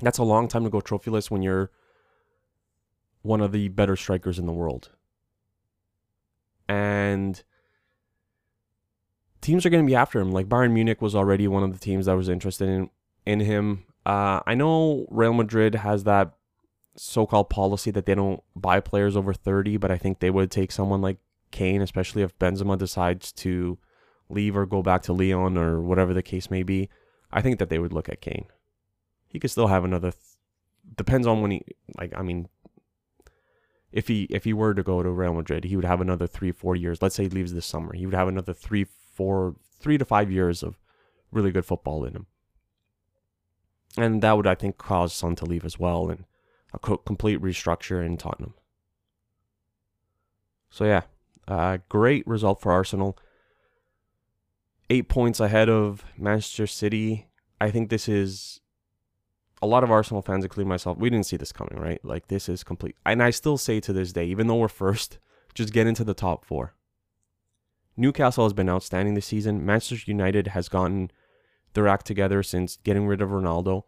That's 0.00 0.18
a 0.18 0.24
long 0.24 0.48
time 0.48 0.64
to 0.64 0.70
go 0.70 0.80
trophyless 0.80 1.30
when 1.30 1.42
you're 1.42 1.70
one 3.22 3.40
of 3.40 3.52
the 3.52 3.68
better 3.68 3.96
strikers 3.96 4.38
in 4.38 4.46
the 4.46 4.52
world. 4.52 4.90
And 6.68 7.42
teams 9.40 9.64
are 9.64 9.70
going 9.70 9.84
to 9.84 9.88
be 9.88 9.94
after 9.94 10.20
him. 10.20 10.32
Like 10.32 10.48
Bayern 10.48 10.72
Munich 10.72 11.00
was 11.00 11.14
already 11.14 11.48
one 11.48 11.62
of 11.62 11.72
the 11.72 11.78
teams 11.78 12.06
that 12.06 12.14
was 12.16 12.28
interested 12.28 12.68
in 12.68 12.90
in 13.24 13.40
him. 13.40 13.84
Uh, 14.04 14.40
I 14.46 14.54
know 14.54 15.06
Real 15.10 15.32
Madrid 15.32 15.74
has 15.74 16.04
that 16.04 16.32
so-called 16.96 17.50
policy 17.50 17.90
that 17.90 18.06
they 18.06 18.14
don't 18.14 18.42
buy 18.54 18.80
players 18.80 19.16
over 19.16 19.34
30, 19.34 19.76
but 19.78 19.90
I 19.90 19.98
think 19.98 20.20
they 20.20 20.30
would 20.30 20.50
take 20.50 20.70
someone 20.72 21.02
like 21.02 21.18
Kane, 21.50 21.82
especially 21.82 22.22
if 22.22 22.38
Benzema 22.38 22.78
decides 22.78 23.32
to 23.32 23.78
leave 24.28 24.56
or 24.56 24.66
go 24.66 24.82
back 24.82 25.02
to 25.02 25.12
Lyon 25.12 25.56
or 25.56 25.80
whatever 25.80 26.12
the 26.12 26.22
case 26.22 26.50
may 26.50 26.62
be. 26.62 26.88
I 27.32 27.42
think 27.42 27.58
that 27.58 27.68
they 27.68 27.78
would 27.78 27.92
look 27.92 28.08
at 28.08 28.20
Kane. 28.20 28.46
He 29.28 29.38
could 29.38 29.50
still 29.50 29.66
have 29.68 29.84
another. 29.84 30.12
Th- 30.12 30.22
depends 30.96 31.26
on 31.26 31.42
when 31.42 31.50
he 31.50 31.62
like. 31.98 32.12
I 32.16 32.22
mean, 32.22 32.48
if 33.92 34.08
he 34.08 34.24
if 34.24 34.44
he 34.44 34.52
were 34.52 34.74
to 34.74 34.82
go 34.82 35.02
to 35.02 35.10
Real 35.10 35.34
Madrid, 35.34 35.64
he 35.64 35.76
would 35.76 35.84
have 35.84 36.00
another 36.00 36.26
three 36.26 36.52
four 36.52 36.76
years. 36.76 37.02
Let's 37.02 37.14
say 37.14 37.24
he 37.24 37.28
leaves 37.28 37.52
this 37.52 37.66
summer, 37.66 37.94
he 37.94 38.06
would 38.06 38.14
have 38.14 38.28
another 38.28 38.52
three 38.52 38.86
four, 39.16 39.56
three 39.80 39.98
to 39.98 40.04
five 40.04 40.30
years 40.30 40.62
of 40.62 40.78
really 41.32 41.50
good 41.50 41.64
football 41.64 42.04
in 42.04 42.14
him. 42.14 42.26
And 43.96 44.22
that 44.22 44.36
would, 44.36 44.46
I 44.46 44.54
think, 44.54 44.76
cause 44.76 45.14
Son 45.14 45.34
to 45.36 45.46
leave 45.46 45.64
as 45.64 45.78
well 45.78 46.10
and 46.10 46.24
a 46.72 46.78
co- 46.78 46.98
complete 46.98 47.40
restructure 47.40 48.04
in 48.04 48.18
Tottenham. 48.18 48.54
So, 50.68 50.84
yeah, 50.84 51.02
uh, 51.48 51.78
great 51.88 52.26
result 52.26 52.60
for 52.60 52.72
Arsenal. 52.72 53.18
Eight 54.88 55.08
points 55.08 55.40
ahead 55.40 55.68
of 55.68 56.04
Manchester 56.16 56.66
City. 56.66 57.26
I 57.60 57.70
think 57.70 57.88
this 57.90 58.08
is 58.08 58.60
a 59.62 59.66
lot 59.66 59.84
of 59.84 59.90
Arsenal 59.90 60.22
fans, 60.22 60.44
including 60.44 60.68
myself, 60.68 60.98
we 60.98 61.10
didn't 61.10 61.26
see 61.26 61.36
this 61.36 61.52
coming, 61.52 61.78
right? 61.78 62.02
Like 62.04 62.28
this 62.28 62.48
is 62.48 62.62
complete. 62.62 62.96
And 63.04 63.22
I 63.22 63.30
still 63.30 63.58
say 63.58 63.80
to 63.80 63.92
this 63.92 64.12
day, 64.12 64.26
even 64.26 64.46
though 64.46 64.56
we're 64.56 64.68
first, 64.68 65.18
just 65.54 65.72
get 65.72 65.86
into 65.86 66.04
the 66.04 66.14
top 66.14 66.44
four. 66.44 66.74
Newcastle 67.96 68.44
has 68.44 68.52
been 68.52 68.68
outstanding 68.68 69.14
this 69.14 69.26
season. 69.26 69.64
Manchester 69.64 70.10
United 70.10 70.48
has 70.48 70.68
gotten 70.68 71.10
their 71.72 71.88
act 71.88 72.06
together 72.06 72.42
since 72.42 72.76
getting 72.76 73.06
rid 73.06 73.22
of 73.22 73.30
Ronaldo. 73.30 73.84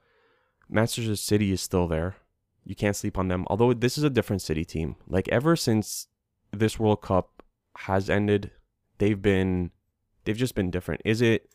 Manchester 0.69 1.15
City 1.15 1.53
is 1.53 1.61
still 1.61 1.87
there. 1.87 2.17
You 2.65 2.75
can't 2.75 2.97
sleep 2.97 3.19
on 3.19 3.29
them. 3.29 3.47
Although 3.49 3.75
this 3.75 3.99
is 3.99 4.05
a 4.05 4.11
different 4.11 4.43
City 4.43 4.65
team. 4.65 4.97
Like 5.07 5.29
ever 5.29 5.57
since 5.57 6.07
this 6.53 6.79
World 6.79 7.03
Cup 7.03 7.38
has 7.85 8.11
ended, 8.11 8.51
they've 8.99 9.21
been 9.21 9.71
they've 10.25 10.37
just 10.37 10.55
been 10.55 10.71
different. 10.71 11.03
Is 11.05 11.21
it 11.21 11.51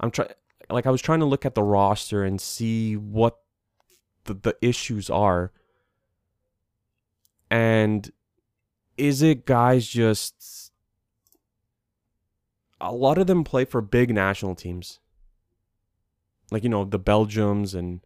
I'm 0.00 0.10
trying 0.10 0.30
like 0.70 0.86
I 0.86 0.90
was 0.90 1.02
trying 1.02 1.20
to 1.20 1.26
look 1.26 1.44
at 1.44 1.54
the 1.54 1.62
roster 1.62 2.24
and 2.24 2.40
see 2.40 2.96
what 2.96 3.38
the, 4.24 4.34
the 4.34 4.56
issues 4.62 5.10
are. 5.10 5.52
And 7.50 8.10
is 8.96 9.22
it 9.22 9.44
guys 9.44 9.86
just 9.86 10.72
a 12.80 12.92
lot 12.92 13.18
of 13.18 13.26
them 13.26 13.44
play 13.44 13.64
for 13.64 13.80
big 13.80 14.12
national 14.12 14.54
teams. 14.54 15.00
Like, 16.50 16.62
you 16.62 16.68
know, 16.68 16.84
the 16.84 17.00
Belgiums 17.00 17.74
and 17.74 18.00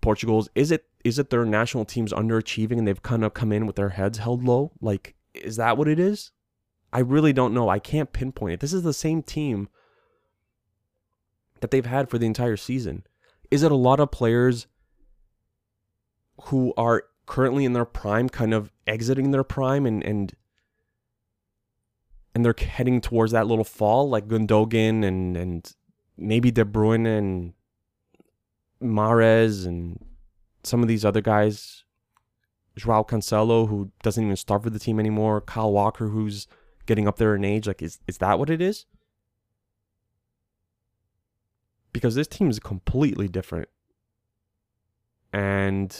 Portugals. 0.00 0.48
Is 0.54 0.70
it 0.70 0.86
is 1.04 1.18
it 1.18 1.30
their 1.30 1.44
national 1.44 1.84
teams 1.84 2.12
underachieving 2.12 2.78
and 2.78 2.86
they've 2.86 3.02
kind 3.02 3.24
of 3.24 3.34
come 3.34 3.52
in 3.52 3.66
with 3.66 3.76
their 3.76 3.90
heads 3.90 4.18
held 4.18 4.44
low? 4.44 4.72
Like, 4.80 5.14
is 5.34 5.56
that 5.56 5.76
what 5.76 5.88
it 5.88 5.98
is? 5.98 6.30
I 6.92 7.00
really 7.00 7.32
don't 7.32 7.54
know. 7.54 7.68
I 7.68 7.78
can't 7.78 8.12
pinpoint 8.12 8.54
it. 8.54 8.60
This 8.60 8.72
is 8.72 8.82
the 8.82 8.92
same 8.92 9.22
team 9.22 9.68
that 11.60 11.70
they've 11.70 11.86
had 11.86 12.10
for 12.10 12.18
the 12.18 12.26
entire 12.26 12.56
season? 12.56 13.04
Is 13.50 13.62
it 13.62 13.72
a 13.72 13.76
lot 13.76 14.00
of 14.00 14.10
players 14.10 14.66
who 16.44 16.72
are 16.76 17.04
currently 17.26 17.64
in 17.64 17.74
their 17.74 17.84
prime 17.84 18.28
kind 18.28 18.52
of 18.52 18.72
exiting 18.86 19.30
their 19.30 19.44
prime 19.44 19.86
and 19.86 20.02
and 20.02 20.34
and 22.34 22.44
they're 22.44 22.54
heading 22.58 23.00
towards 23.00 23.32
that 23.32 23.46
little 23.46 23.64
fall 23.64 24.08
like 24.08 24.26
Gundogan 24.26 25.04
and 25.04 25.36
and 25.36 25.74
maybe 26.16 26.50
De 26.50 26.64
Bruyne 26.64 27.06
and 27.06 27.52
Mahrez 28.82 29.66
and 29.66 30.04
some 30.64 30.82
of 30.82 30.88
these 30.88 31.04
other 31.04 31.20
guys 31.20 31.84
Joao 32.76 33.02
Cancelo 33.02 33.68
who 33.68 33.90
doesn't 34.02 34.24
even 34.24 34.36
start 34.36 34.62
for 34.62 34.70
the 34.70 34.78
team 34.78 34.98
anymore 34.98 35.40
Kyle 35.40 35.72
Walker 35.72 36.08
who's 36.08 36.46
getting 36.90 37.06
up 37.06 37.18
there 37.18 37.36
in 37.36 37.44
age 37.44 37.68
like 37.68 37.82
is 37.82 38.00
is 38.08 38.18
that 38.18 38.36
what 38.36 38.50
it 38.50 38.60
is 38.60 38.86
because 41.92 42.14
this 42.14 42.28
team 42.28 42.50
is 42.50 42.58
completely 42.58 43.28
different. 43.28 43.68
And 45.32 45.96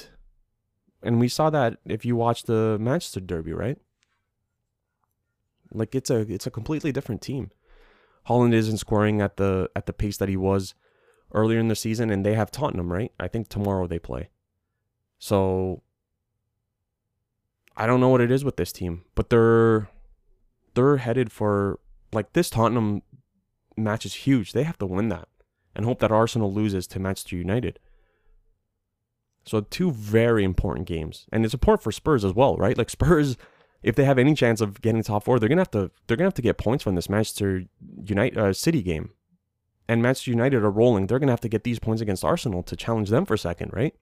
and 1.02 1.20
we 1.20 1.28
saw 1.28 1.50
that 1.50 1.78
if 1.84 2.04
you 2.04 2.16
watch 2.16 2.44
the 2.44 2.78
Manchester 2.80 3.20
Derby, 3.20 3.52
right? 3.52 3.78
Like 5.72 5.94
it's 5.94 6.10
a 6.10 6.20
it's 6.20 6.46
a 6.46 6.50
completely 6.50 6.92
different 6.92 7.22
team. 7.22 7.50
Haaland 8.28 8.52
isn't 8.52 8.78
scoring 8.78 9.20
at 9.20 9.36
the 9.36 9.70
at 9.74 9.86
the 9.86 9.92
pace 9.92 10.16
that 10.18 10.28
he 10.28 10.36
was 10.36 10.74
earlier 11.32 11.60
in 11.60 11.68
the 11.68 11.76
season, 11.76 12.10
and 12.10 12.26
they 12.26 12.34
have 12.34 12.50
Tottenham, 12.50 12.92
right? 12.92 13.12
I 13.20 13.28
think 13.28 13.48
tomorrow 13.48 13.86
they 13.86 13.98
play. 13.98 14.30
So 15.18 15.82
I 17.76 17.86
don't 17.86 18.00
know 18.00 18.08
what 18.08 18.20
it 18.20 18.30
is 18.30 18.44
with 18.44 18.56
this 18.56 18.72
team, 18.72 19.04
but 19.14 19.30
they're 19.30 19.88
they're 20.74 20.98
headed 20.98 21.32
for 21.32 21.80
like 22.12 22.32
this 22.32 22.50
Tottenham 22.50 23.02
match 23.76 24.04
is 24.04 24.14
huge. 24.14 24.52
They 24.52 24.64
have 24.64 24.78
to 24.78 24.86
win 24.86 25.08
that 25.08 25.28
and 25.74 25.84
hope 25.84 26.00
that 26.00 26.12
Arsenal 26.12 26.52
loses 26.52 26.86
to 26.88 26.98
Manchester 26.98 27.36
United. 27.36 27.78
So 29.44 29.60
two 29.62 29.90
very 29.90 30.44
important 30.44 30.86
games, 30.86 31.26
and 31.32 31.44
it's 31.44 31.54
important 31.54 31.82
for 31.82 31.92
Spurs 31.92 32.24
as 32.24 32.34
well, 32.34 32.56
right? 32.56 32.76
Like 32.76 32.90
Spurs, 32.98 33.36
if 33.82 33.96
they 33.96 34.04
have 34.04 34.18
any 34.18 34.34
chance 34.34 34.60
of 34.60 34.80
getting 34.82 35.02
top 35.02 35.24
four, 35.24 35.38
they're 35.38 35.48
gonna 35.48 35.60
have 35.60 35.70
to 35.72 35.90
they're 36.06 36.16
gonna 36.16 36.26
have 36.26 36.34
to 36.34 36.42
get 36.42 36.58
points 36.58 36.84
from 36.84 36.94
this 36.94 37.08
Manchester 37.08 37.64
United 38.04 38.38
uh, 38.38 38.52
City 38.52 38.82
game, 38.82 39.10
and 39.88 40.02
Manchester 40.02 40.30
United 40.30 40.62
are 40.62 40.70
rolling. 40.70 41.06
They're 41.06 41.18
gonna 41.18 41.32
have 41.32 41.40
to 41.40 41.48
get 41.48 41.64
these 41.64 41.78
points 41.78 42.02
against 42.02 42.24
Arsenal 42.24 42.62
to 42.64 42.76
challenge 42.76 43.08
them 43.08 43.24
for 43.24 43.36
second, 43.36 43.72
right? 43.72 43.94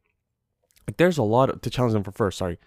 Like 0.86 0.96
there's 0.96 1.18
a 1.18 1.22
lot 1.22 1.50
of, 1.50 1.60
to 1.60 1.70
challenge 1.70 1.92
them 1.92 2.02
for 2.02 2.12
first. 2.12 2.38
Sorry, 2.38 2.58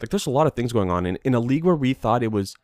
like 0.00 0.10
there's 0.10 0.26
a 0.26 0.30
lot 0.30 0.46
of 0.46 0.54
things 0.54 0.72
going 0.72 0.90
on 0.90 1.06
in 1.06 1.16
in 1.24 1.34
a 1.34 1.40
league 1.40 1.64
where 1.64 1.76
we 1.76 1.94
thought 1.94 2.22
it 2.22 2.32
was 2.32 2.56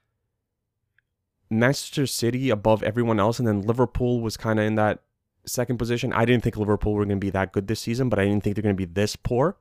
Manchester 1.49 2.07
City 2.07 2.51
above 2.51 2.83
everyone 2.83 3.21
else, 3.21 3.39
and 3.39 3.47
then 3.47 3.63
Liverpool 3.63 4.21
was 4.21 4.37
kind 4.37 4.59
of 4.59 4.67
in 4.67 4.75
that 4.77 5.01
second 5.45 5.79
position. 5.79 6.13
I 6.13 6.25
didn't 6.25 6.43
think 6.43 6.57
Liverpool 6.57 6.95
were 6.95 7.05
going 7.05 7.21
to 7.21 7.25
be 7.25 7.31
that 7.31 7.53
good 7.53 7.69
this 7.69 7.81
season, 7.81 8.09
but 8.09 8.19
I 8.19 8.25
didn't 8.25 8.43
think 8.43 8.57
they're 8.57 8.63
going 8.63 8.75
to 8.75 8.87
be 8.87 8.93
this 8.93 9.17
poor. 9.17 9.57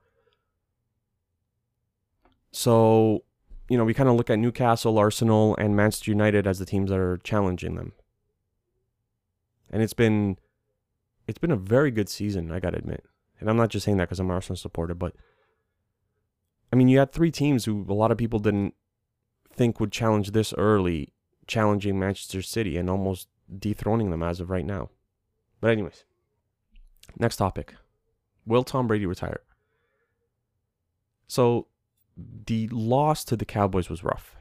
So, 2.52 3.24
you 3.70 3.78
know, 3.78 3.84
we 3.84 3.94
kind 3.94 4.10
of 4.10 4.16
look 4.16 4.30
at 4.30 4.40
Newcastle, 4.40 4.98
Arsenal, 4.98 5.56
and 5.58 5.76
Manchester 5.76 6.12
United 6.12 6.48
as 6.48 6.58
the 6.60 6.66
teams 6.66 6.90
that 6.90 7.00
are 7.00 7.18
challenging 7.18 7.76
them. 7.76 7.94
And 9.70 9.82
it's 9.84 9.94
been 9.94 10.38
it's 11.28 11.40
been 11.40 11.52
a 11.52 11.58
very 11.58 11.92
good 11.92 12.08
season, 12.08 12.52
I 12.52 12.60
got 12.60 12.72
to 12.72 12.78
admit. 12.78 13.04
And 13.40 13.50
I'm 13.50 13.58
not 13.58 13.70
just 13.70 13.86
saying 13.86 13.98
that 13.98 14.06
because 14.06 14.20
I'm 14.20 14.30
an 14.30 14.36
Arsenal 14.36 14.58
supporter, 14.58 14.94
but 14.94 15.16
I 16.72 16.76
mean, 16.76 16.88
you 16.88 17.00
had 17.00 17.12
three 17.12 17.32
teams 17.32 17.66
who 17.66 17.86
a 17.90 17.94
lot 17.94 18.12
of 18.12 18.18
people 18.18 18.40
didn't 18.40 18.74
think 19.52 19.80
would 19.80 19.92
challenge 19.92 20.32
this 20.32 20.54
early, 20.58 21.14
challenging 21.48 22.00
Manchester 22.00 22.42
City 22.42 22.78
and 22.78 22.90
almost 22.90 23.28
dethroning 23.60 24.10
them 24.10 24.24
as 24.24 24.40
of 24.40 24.50
right 24.50 24.66
now. 24.66 24.90
But 25.62 25.72
anyways, 25.72 26.06
next 27.18 27.38
topic. 27.38 27.76
Will 28.46 28.64
Tom 28.64 28.88
Brady 28.88 29.06
retire? 29.06 29.42
So 31.28 31.68
the 32.46 32.68
loss 32.70 33.24
to 33.26 33.36
the 33.36 33.46
Cowboys 33.46 33.90
was 33.90 34.04
rough. 34.04 34.36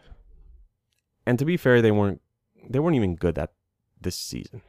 And 1.26 1.38
to 1.38 1.44
be 1.44 1.56
fair, 1.56 1.80
they 1.80 1.90
weren't 1.90 2.20
they 2.68 2.78
weren't 2.78 2.96
even 2.96 3.16
good 3.16 3.34
that 3.34 3.52
this 4.00 4.16
season. 4.16 4.62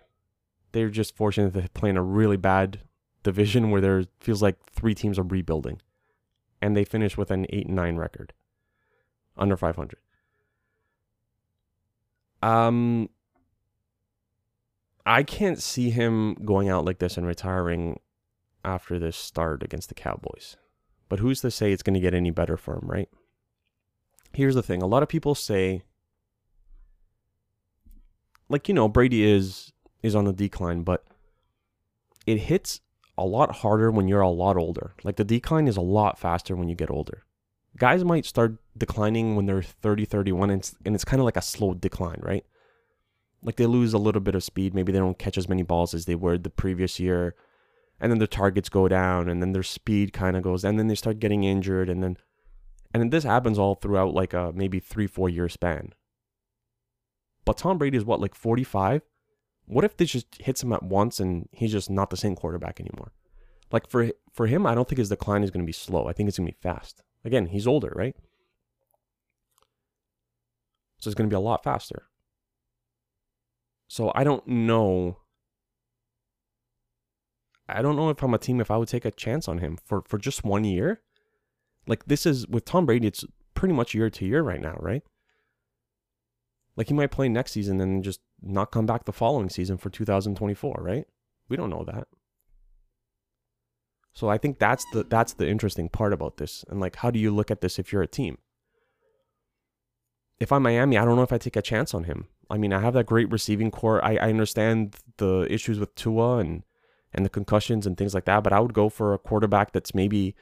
They 0.71 0.83
were 0.83 0.89
just 0.89 1.15
fortunate 1.15 1.53
to 1.53 1.69
play 1.69 1.89
in 1.89 1.97
a 1.97 2.03
really 2.03 2.37
bad 2.37 2.81
division 3.23 3.71
where 3.71 3.81
there 3.81 4.05
feels 4.19 4.41
like 4.41 4.63
three 4.71 4.93
teams 4.93 5.17
are 5.17 5.23
rebuilding. 5.23 5.81
And 6.61 6.75
they 6.75 6.83
finished 6.83 7.17
with 7.17 7.31
an 7.31 7.45
8 7.49 7.69
9 7.69 7.95
record. 7.97 8.33
Under 9.37 9.57
500. 9.57 9.97
Um 12.41 13.09
I 15.05 15.23
can't 15.23 15.61
see 15.61 15.91
him 15.91 16.35
going 16.45 16.67
out 16.67 16.85
like 16.85 16.99
this 16.99 17.17
and 17.17 17.27
retiring 17.27 17.99
after 18.63 18.97
this 18.97 19.15
start 19.15 19.61
against 19.61 19.89
the 19.89 19.95
Cowboys. 19.95 20.57
But 21.07 21.19
who's 21.19 21.41
to 21.41 21.51
say 21.51 21.71
it's 21.71 21.83
going 21.83 21.93
to 21.93 21.99
get 21.99 22.15
any 22.15 22.31
better 22.31 22.57
for 22.57 22.73
him, 22.73 22.87
right? 22.87 23.09
Here's 24.33 24.55
the 24.55 24.63
thing 24.63 24.81
a 24.81 24.87
lot 24.87 25.03
of 25.03 25.09
people 25.09 25.35
say, 25.35 25.83
like, 28.49 28.67
you 28.67 28.73
know, 28.73 28.89
Brady 28.89 29.23
is 29.23 29.71
is 30.01 30.15
on 30.15 30.25
the 30.25 30.33
decline, 30.33 30.81
but 30.83 31.05
it 32.25 32.39
hits 32.39 32.81
a 33.17 33.25
lot 33.25 33.57
harder 33.57 33.91
when 33.91 34.07
you're 34.07 34.21
a 34.21 34.29
lot 34.29 34.57
older. 34.57 34.93
Like 35.03 35.15
the 35.15 35.23
decline 35.23 35.67
is 35.67 35.77
a 35.77 35.81
lot 35.81 36.19
faster 36.19 36.55
when 36.55 36.67
you 36.67 36.75
get 36.75 36.89
older. 36.89 37.23
Guys 37.77 38.03
might 38.03 38.25
start 38.25 38.57
declining 38.77 39.35
when 39.35 39.45
they're 39.45 39.61
30, 39.61 40.05
31, 40.05 40.49
and 40.49 40.59
it's, 40.61 40.75
and 40.85 40.95
it's 40.95 41.03
kind 41.03 41.19
of 41.19 41.25
like 41.25 41.37
a 41.37 41.41
slow 41.41 41.73
decline, 41.73 42.19
right? 42.21 42.45
like 43.45 43.55
they 43.57 43.67
lose 43.67 43.93
a 43.93 43.99
little 43.99 44.19
bit 44.21 44.35
of 44.35 44.43
speed. 44.43 44.73
Maybe 44.73 44.91
they 44.91 44.99
don't 44.99 45.19
catch 45.19 45.37
as 45.37 45.47
many 45.47 45.61
balls 45.61 45.93
as 45.93 46.05
they 46.05 46.15
were 46.15 46.37
the 46.37 46.49
previous 46.49 46.99
year. 46.99 47.35
And 47.99 48.11
then 48.11 48.17
their 48.17 48.27
targets 48.27 48.69
go 48.69 48.87
down 48.87 49.29
and 49.29 49.41
then 49.41 49.53
their 49.53 49.63
speed 49.63 50.11
kind 50.11 50.35
of 50.35 50.43
goes 50.43 50.65
and 50.65 50.77
then 50.77 50.87
they 50.87 50.95
start 50.95 51.19
getting 51.19 51.45
injured 51.45 51.89
and 51.89 52.03
then 52.03 52.17
and 52.93 53.01
then 53.01 53.09
this 53.09 53.23
happens 53.23 53.57
all 53.57 53.75
throughout 53.75 54.13
like 54.13 54.33
a 54.33 54.51
maybe 54.53 54.79
3 54.79 55.07
4 55.07 55.29
year 55.29 55.47
span. 55.47 55.93
But 57.45 57.57
Tom 57.57 57.77
Brady 57.77 57.97
is 57.97 58.03
what 58.03 58.19
like 58.19 58.35
45? 58.35 59.03
What 59.67 59.85
if 59.85 59.95
this 59.95 60.11
just 60.11 60.27
hits 60.41 60.61
him 60.61 60.73
at 60.73 60.83
once 60.83 61.19
and 61.19 61.47
he's 61.51 61.71
just 61.71 61.89
not 61.89 62.09
the 62.09 62.17
same 62.17 62.35
quarterback 62.35 62.81
anymore? 62.81 63.13
Like 63.71 63.87
for 63.89 64.11
for 64.33 64.47
him, 64.47 64.65
I 64.65 64.75
don't 64.75 64.89
think 64.89 64.99
his 64.99 65.09
decline 65.09 65.43
is 65.43 65.51
going 65.51 65.63
to 65.63 65.67
be 65.67 65.71
slow. 65.71 66.07
I 66.07 66.13
think 66.13 66.27
it's 66.27 66.37
going 66.37 66.47
to 66.47 66.53
be 66.53 66.61
fast. 66.61 67.01
Again, 67.25 67.47
he's 67.47 67.65
older, 67.65 67.91
right? 67.95 68.15
So 70.99 71.09
it's 71.09 71.15
going 71.15 71.29
to 71.29 71.33
be 71.33 71.37
a 71.37 71.39
lot 71.39 71.63
faster. 71.63 72.03
So 73.87 74.11
I 74.15 74.23
don't 74.23 74.47
know. 74.47 75.17
I 77.67 77.81
don't 77.81 77.95
know 77.95 78.09
if 78.09 78.21
I'm 78.21 78.33
a 78.33 78.37
team 78.37 78.61
if 78.61 78.69
I 78.69 78.77
would 78.77 78.87
take 78.87 79.05
a 79.05 79.11
chance 79.11 79.47
on 79.47 79.57
him 79.57 79.77
for 79.83 80.03
for 80.07 80.17
just 80.17 80.43
one 80.43 80.63
year. 80.63 81.01
Like 81.87 82.05
this 82.05 82.25
is 82.25 82.47
with 82.47 82.65
Tom 82.65 82.85
Brady, 82.85 83.07
it's 83.07 83.25
pretty 83.55 83.73
much 83.73 83.93
year 83.93 84.09
to 84.09 84.25
year 84.25 84.41
right 84.41 84.61
now, 84.61 84.77
right? 84.79 85.03
Like 86.75 86.87
he 86.87 86.93
might 86.93 87.11
play 87.11 87.29
next 87.29 87.53
season 87.53 87.79
and 87.81 88.03
just 88.03 88.19
not 88.41 88.71
come 88.71 88.85
back 88.85 89.05
the 89.05 89.13
following 89.13 89.49
season 89.49 89.77
for 89.77 89.89
2024, 89.89 90.77
right? 90.79 91.05
We 91.49 91.57
don't 91.57 91.69
know 91.69 91.83
that. 91.85 92.07
So 94.15 94.29
I 94.29 94.37
think 94.37 94.59
that's 94.59 94.85
the 94.93 95.03
that's 95.03 95.33
the 95.33 95.47
interesting 95.47 95.89
part 95.89 96.13
about 96.13 96.37
this. 96.37 96.63
And 96.69 96.79
like 96.79 96.95
how 96.95 97.11
do 97.11 97.19
you 97.19 97.31
look 97.31 97.51
at 97.51 97.61
this 97.61 97.77
if 97.77 97.91
you're 97.91 98.01
a 98.01 98.07
team? 98.07 98.37
If 100.39 100.51
I'm 100.51 100.63
Miami, 100.63 100.97
I 100.97 101.05
don't 101.05 101.17
know 101.17 101.23
if 101.23 101.33
I 101.33 101.37
take 101.37 101.55
a 101.55 101.61
chance 101.61 101.93
on 101.93 102.05
him. 102.05 102.27
I 102.49 102.57
mean, 102.57 102.73
I 102.73 102.79
have 102.79 102.93
that 102.93 103.05
great 103.05 103.31
receiving 103.31 103.71
corps. 103.71 104.03
I, 104.03 104.15
I 104.15 104.29
understand 104.29 104.95
the 105.17 105.47
issues 105.49 105.79
with 105.79 105.93
Tua 105.95 106.37
and 106.37 106.63
and 107.13 107.25
the 107.25 107.29
concussions 107.29 107.85
and 107.85 107.97
things 107.97 108.13
like 108.13 108.25
that. 108.25 108.43
But 108.43 108.53
I 108.53 108.59
would 108.59 108.73
go 108.73 108.89
for 108.89 109.13
a 109.13 109.19
quarterback 109.19 109.73
that's 109.73 109.93
maybe 109.93 110.35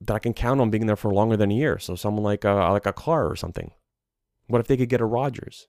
that 0.00 0.14
I 0.14 0.18
can 0.18 0.34
count 0.34 0.60
on 0.60 0.70
being 0.70 0.86
there 0.86 0.96
for 0.96 1.12
longer 1.12 1.36
than 1.36 1.50
a 1.52 1.54
year. 1.54 1.78
So 1.78 1.94
someone 1.94 2.24
like 2.24 2.44
a 2.44 2.52
like 2.72 2.86
a 2.86 2.92
Carr 2.92 3.30
or 3.30 3.36
something. 3.36 3.70
What 4.48 4.60
if 4.60 4.66
they 4.66 4.76
could 4.76 4.88
get 4.88 5.00
a 5.00 5.06
Rodgers? 5.06 5.68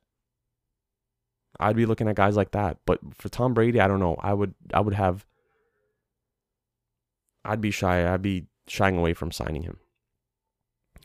I'd 1.59 1.75
be 1.75 1.85
looking 1.85 2.07
at 2.07 2.15
guys 2.15 2.35
like 2.35 2.51
that. 2.51 2.77
But 2.85 2.99
for 3.15 3.29
Tom 3.29 3.53
Brady, 3.53 3.79
I 3.79 3.87
don't 3.87 3.99
know. 3.99 4.15
I 4.19 4.33
would 4.33 4.55
I 4.73 4.79
would 4.79 4.95
have 4.95 5.25
I'd 7.47 7.61
be 7.61 7.71
shy. 7.71 8.11
I'd 8.11 8.21
be 8.21 8.47
shying 8.67 8.97
away 8.97 9.13
from 9.13 9.31
signing 9.31 9.63
him. 9.63 9.79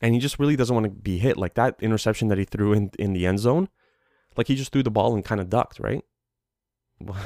And 0.01 0.15
he 0.15 0.21
just 0.21 0.39
really 0.39 0.57
doesn't 0.57 0.75
want 0.75 0.85
to 0.85 0.91
be 0.91 1.19
hit. 1.19 1.37
Like 1.37 1.55
that 1.55 1.77
interception 1.81 2.29
that 2.29 2.39
he 2.39 2.45
threw 2.45 2.73
in, 2.73 2.91
in 2.99 3.13
the 3.13 3.27
end 3.27 3.39
zone, 3.39 3.69
like 4.37 4.49
he 4.49 4.57
just 4.57 4.73
threw 4.73 4.83
the 4.83 4.91
ball 4.91 5.15
and 5.15 5.25
kind 5.25 5.41
of 5.41 5.51
ducked, 5.51 5.79
right? 5.81 6.05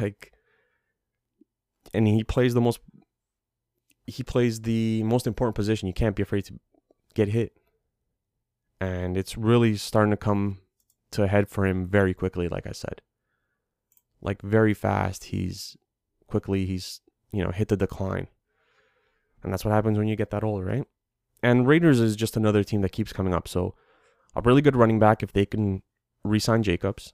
Like 0.00 0.32
and 1.92 2.06
he 2.06 2.22
plays 2.24 2.54
the 2.54 2.60
most 2.60 2.80
he 4.06 4.22
plays 4.22 4.60
the 4.60 5.02
most 5.02 5.26
important 5.26 5.56
position. 5.56 5.88
You 5.88 5.94
can't 5.94 6.14
be 6.14 6.22
afraid 6.22 6.44
to 6.44 6.60
get 7.14 7.28
hit. 7.28 7.56
And 8.80 9.16
it's 9.16 9.36
really 9.36 9.76
starting 9.76 10.12
to 10.12 10.16
come 10.16 10.58
to 11.10 11.24
a 11.24 11.26
head 11.26 11.48
for 11.48 11.66
him 11.66 11.88
very 11.88 12.14
quickly, 12.14 12.46
like 12.46 12.66
I 12.66 12.72
said. 12.72 13.02
Like 14.20 14.42
very 14.42 14.74
fast, 14.74 15.24
he's 15.24 15.76
quickly 16.28 16.66
he's, 16.66 17.00
you 17.32 17.42
know, 17.42 17.50
hit 17.50 17.68
the 17.68 17.76
decline. 17.76 18.28
And 19.42 19.52
that's 19.52 19.64
what 19.64 19.72
happens 19.72 19.98
when 19.98 20.08
you 20.08 20.16
get 20.16 20.30
that 20.30 20.44
old, 20.44 20.64
right? 20.64 20.84
And 21.42 21.66
Raiders 21.66 22.00
is 22.00 22.16
just 22.16 22.36
another 22.36 22.64
team 22.64 22.80
that 22.80 22.92
keeps 22.92 23.12
coming 23.12 23.34
up. 23.34 23.46
So 23.46 23.74
a 24.34 24.40
really 24.40 24.62
good 24.62 24.76
running 24.76 24.98
back 24.98 25.22
if 25.22 25.32
they 25.32 25.46
can 25.46 25.82
re-sign 26.24 26.62
Jacobs. 26.62 27.12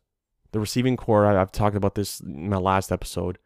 The 0.52 0.61
receiving 0.61 0.96
corps, 0.96 1.26
I've 1.26 1.52
talked 1.52 1.76
about 1.76 1.94
this 1.94 2.20
in 2.20 2.48
my 2.48 2.56
last 2.56 2.92
episode. 2.92 3.38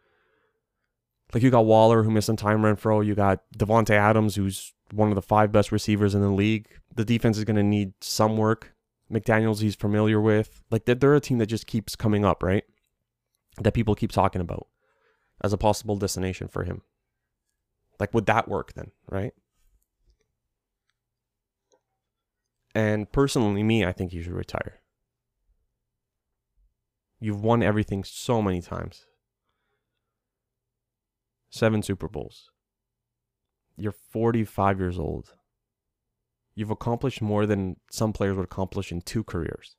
Like 1.32 1.42
you 1.42 1.50
got 1.50 1.66
Waller 1.66 2.02
who 2.02 2.10
missed 2.10 2.26
some 2.26 2.36
time 2.36 2.62
Renfrow. 2.62 3.04
You 3.04 3.14
got 3.14 3.40
Davante 3.56 3.90
Adams 3.90 4.36
who's 4.36 4.72
one 4.92 5.08
of 5.08 5.14
the 5.14 5.22
five 5.22 5.50
best 5.52 5.72
receivers 5.72 6.14
in 6.14 6.20
the 6.20 6.30
league. 6.30 6.68
The 6.94 7.04
defense 7.04 7.38
is 7.38 7.44
going 7.44 7.56
to 7.56 7.62
need 7.62 7.92
some 8.00 8.36
work. 8.36 8.74
McDaniels 9.10 9.60
he's 9.60 9.76
familiar 9.76 10.20
with. 10.20 10.62
Like 10.70 10.84
they're, 10.84 10.94
they're 10.94 11.14
a 11.14 11.20
team 11.20 11.38
that 11.38 11.46
just 11.46 11.66
keeps 11.66 11.96
coming 11.96 12.24
up, 12.24 12.42
right? 12.42 12.64
That 13.60 13.74
people 13.74 13.94
keep 13.94 14.12
talking 14.12 14.40
about 14.40 14.66
as 15.42 15.52
a 15.52 15.58
possible 15.58 15.96
destination 15.96 16.48
for 16.48 16.64
him. 16.64 16.82
Like 17.98 18.12
would 18.14 18.26
that 18.26 18.48
work 18.48 18.74
then, 18.74 18.90
right? 19.08 19.32
And 22.74 23.10
personally, 23.10 23.62
me, 23.62 23.84
I 23.86 23.92
think 23.92 24.12
you 24.12 24.22
should 24.22 24.32
retire. 24.32 24.80
You've 27.18 27.42
won 27.42 27.62
everything 27.62 28.04
so 28.04 28.42
many 28.42 28.60
times 28.60 29.06
seven 31.48 31.82
Super 31.82 32.08
Bowls. 32.08 32.50
You're 33.78 33.92
45 33.92 34.78
years 34.78 34.98
old. 34.98 35.34
You've 36.54 36.70
accomplished 36.70 37.20
more 37.20 37.46
than 37.46 37.76
some 37.90 38.12
players 38.12 38.36
would 38.36 38.44
accomplish 38.44 38.92
in 38.92 39.00
two 39.02 39.24
careers. 39.24 39.76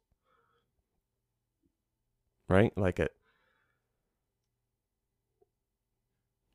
Right? 2.49 2.71
Like 2.77 2.99
it. 2.99 3.12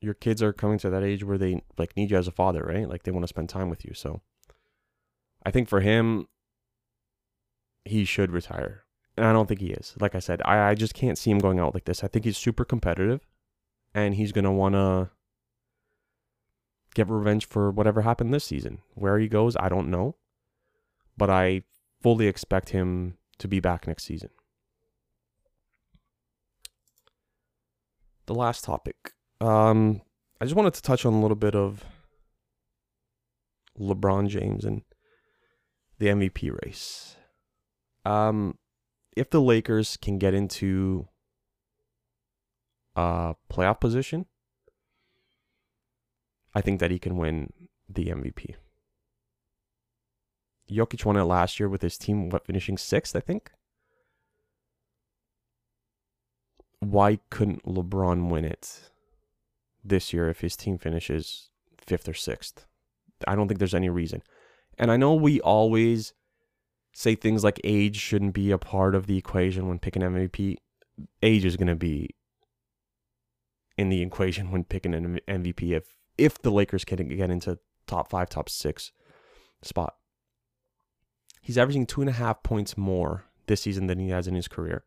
Your 0.03 0.13
kids 0.13 0.43
are 0.43 0.51
coming 0.51 0.77
to 0.79 0.89
that 0.89 1.03
age 1.03 1.23
where 1.23 1.37
they 1.37 1.63
like 1.77 1.95
need 1.95 2.11
you 2.11 2.17
as 2.17 2.27
a 2.27 2.31
father, 2.31 2.61
right? 2.61 2.89
Like 2.89 3.03
they 3.03 3.11
want 3.11 3.23
to 3.23 3.27
spend 3.29 3.47
time 3.47 3.69
with 3.69 3.85
you. 3.85 3.93
So 3.93 4.21
I 5.45 5.51
think 5.51 5.69
for 5.69 5.79
him, 5.79 6.27
he 7.85 8.03
should 8.03 8.31
retire. 8.31 8.83
And 9.15 9.25
I 9.25 9.31
don't 9.31 9.47
think 9.47 9.61
he 9.61 9.71
is. 9.71 9.93
Like 9.99 10.13
I 10.13 10.19
said, 10.19 10.41
I, 10.43 10.71
I 10.71 10.75
just 10.75 10.93
can't 10.93 11.17
see 11.17 11.31
him 11.31 11.39
going 11.39 11.59
out 11.59 11.73
like 11.73 11.85
this. 11.85 12.03
I 12.03 12.07
think 12.07 12.25
he's 12.25 12.37
super 12.37 12.65
competitive 12.65 13.21
and 13.93 14.15
he's 14.15 14.33
going 14.33 14.43
to 14.43 14.51
want 14.51 14.75
to 14.75 15.11
get 16.95 17.09
revenge 17.09 17.47
for 17.47 17.71
whatever 17.71 18.01
happened 18.01 18.33
this 18.33 18.43
season. 18.43 18.79
Where 18.95 19.19
he 19.19 19.29
goes, 19.29 19.55
I 19.57 19.69
don't 19.69 19.89
know. 19.89 20.15
But 21.15 21.29
I 21.29 21.63
fully 22.01 22.27
expect 22.27 22.69
him 22.69 23.17
to 23.37 23.47
be 23.47 23.61
back 23.61 23.87
next 23.87 24.03
season. 24.03 24.31
The 28.25 28.35
last 28.35 28.63
topic. 28.63 29.13
Um, 29.43 30.01
I 30.39 30.45
just 30.45 30.55
wanted 30.55 30.73
to 30.75 30.81
touch 30.81 31.05
on 31.05 31.13
a 31.13 31.19
little 31.19 31.35
bit 31.35 31.53
of 31.53 31.83
LeBron 33.77 34.29
James 34.29 34.63
and 34.63 34.83
the 35.99 36.07
MVP 36.07 36.57
race. 36.65 37.17
Um, 38.05 38.57
if 39.17 39.29
the 39.29 39.41
Lakers 39.41 39.97
can 39.97 40.17
get 40.17 40.33
into 40.33 41.09
uh, 42.95 43.33
playoff 43.51 43.81
position, 43.81 44.27
I 46.55 46.61
think 46.61 46.79
that 46.79 46.91
he 46.91 46.97
can 46.97 47.17
win 47.17 47.51
the 47.89 48.05
MVP. 48.05 48.55
Jokic 50.71 51.03
won 51.03 51.17
it 51.17 51.23
last 51.23 51.59
year 51.59 51.67
with 51.67 51.81
his 51.81 51.97
team, 51.97 52.29
what, 52.29 52.45
finishing 52.45 52.77
sixth, 52.77 53.13
I 53.13 53.19
think? 53.19 53.51
Why 56.79 57.19
couldn't 57.29 57.65
LeBron 57.65 58.29
win 58.29 58.45
it 58.45 58.92
this 59.83 60.13
year 60.13 60.29
if 60.29 60.41
his 60.41 60.55
team 60.55 60.77
finishes 60.77 61.49
fifth 61.77 62.07
or 62.07 62.13
sixth? 62.13 62.65
I 63.27 63.35
don't 63.35 63.47
think 63.47 63.59
there's 63.59 63.75
any 63.75 63.89
reason. 63.89 64.21
And 64.77 64.91
I 64.91 64.97
know 64.97 65.13
we 65.13 65.39
always 65.41 66.13
say 66.93 67.15
things 67.15 67.43
like 67.43 67.59
age 67.63 67.97
shouldn't 67.97 68.33
be 68.33 68.51
a 68.51 68.57
part 68.57 68.95
of 68.95 69.07
the 69.07 69.17
equation 69.17 69.67
when 69.67 69.79
picking 69.79 70.01
MVP. 70.01 70.57
Age 71.21 71.45
is 71.45 71.57
going 71.57 71.67
to 71.67 71.75
be 71.75 72.09
in 73.77 73.89
the 73.89 74.01
equation 74.01 74.51
when 74.51 74.63
picking 74.63 74.93
an 74.93 75.19
MVP 75.27 75.71
if 75.71 75.97
if 76.17 76.39
the 76.39 76.51
Lakers 76.51 76.85
can 76.85 77.07
get 77.07 77.31
into 77.31 77.57
top 77.87 78.09
five, 78.09 78.29
top 78.29 78.47
six 78.47 78.91
spot. 79.63 79.95
He's 81.41 81.57
averaging 81.57 81.87
two 81.87 82.01
and 82.01 82.09
a 82.09 82.13
half 82.13 82.43
points 82.43 82.77
more 82.77 83.25
this 83.47 83.61
season 83.61 83.87
than 83.87 83.99
he 83.99 84.09
has 84.09 84.27
in 84.27 84.35
his 84.35 84.47
career. 84.47 84.83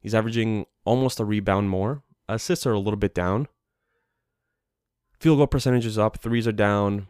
He's 0.00 0.14
averaging 0.14 0.66
almost 0.84 1.20
a 1.20 1.24
rebound 1.24 1.70
more. 1.70 2.02
Assists 2.28 2.66
are 2.66 2.72
a 2.72 2.78
little 2.78 2.98
bit 2.98 3.14
down. 3.14 3.46
Field 5.22 5.38
goal 5.38 5.46
percentage 5.46 5.86
is 5.86 5.98
up. 5.98 6.18
Threes 6.18 6.48
are 6.48 6.52
down. 6.52 7.06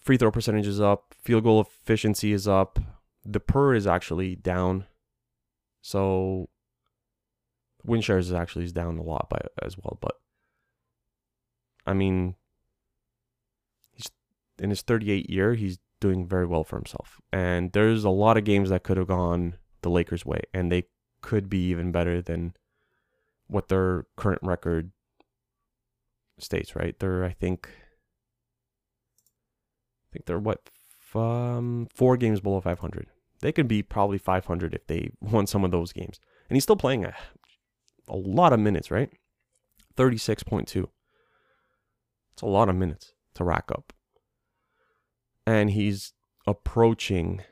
Free 0.00 0.16
throw 0.16 0.32
percentage 0.32 0.66
is 0.66 0.80
up. 0.80 1.14
Field 1.22 1.44
goal 1.44 1.60
efficiency 1.60 2.32
is 2.32 2.48
up. 2.48 2.80
The 3.24 3.38
per 3.38 3.76
is 3.76 3.86
actually 3.86 4.34
down. 4.34 4.86
So 5.80 6.48
win 7.84 8.00
shares 8.00 8.26
is 8.26 8.32
actually 8.32 8.64
is 8.64 8.72
down 8.72 8.98
a 8.98 9.04
lot 9.04 9.28
by 9.30 9.38
as 9.62 9.78
well. 9.78 9.98
But 10.00 10.16
I 11.86 11.92
mean, 11.92 12.34
he's 13.92 14.10
in 14.58 14.70
his 14.70 14.82
38 14.82 15.30
year, 15.30 15.54
he's 15.54 15.78
doing 16.00 16.26
very 16.26 16.44
well 16.44 16.64
for 16.64 16.74
himself. 16.74 17.20
And 17.32 17.70
there's 17.70 18.02
a 18.02 18.10
lot 18.10 18.36
of 18.36 18.42
games 18.42 18.68
that 18.70 18.82
could 18.82 18.96
have 18.96 19.06
gone 19.06 19.58
the 19.82 19.90
Lakers' 19.90 20.26
way, 20.26 20.40
and 20.52 20.72
they 20.72 20.86
could 21.20 21.48
be 21.48 21.68
even 21.68 21.92
better 21.92 22.20
than 22.20 22.54
what 23.46 23.68
their 23.68 24.06
current 24.16 24.40
record 24.42 24.90
states. 26.42 26.76
Right? 26.76 26.98
They're 26.98 27.24
I 27.24 27.32
think 27.32 27.68
I 30.04 30.08
think 30.12 30.26
they're 30.26 30.38
what 30.38 30.70
um, 31.14 31.88
four 31.94 32.16
games 32.16 32.40
below 32.40 32.60
500. 32.60 33.06
They 33.40 33.52
could 33.52 33.68
be 33.68 33.82
probably 33.82 34.18
500 34.18 34.74
if 34.74 34.86
they 34.86 35.10
won 35.20 35.46
some 35.46 35.64
of 35.64 35.70
those 35.70 35.92
games. 35.92 36.18
And 36.48 36.56
he's 36.56 36.64
still 36.64 36.76
playing 36.76 37.04
a 37.04 37.14
a 38.08 38.16
lot 38.16 38.52
of 38.52 38.60
minutes, 38.60 38.90
right? 38.90 39.10
36.2. 39.96 40.86
It's 42.32 42.42
a 42.42 42.46
lot 42.46 42.68
of 42.68 42.76
minutes 42.76 43.12
to 43.34 43.44
rack 43.44 43.70
up. 43.70 43.92
And 45.46 45.70
he's 45.70 46.12
approaching 46.46 47.42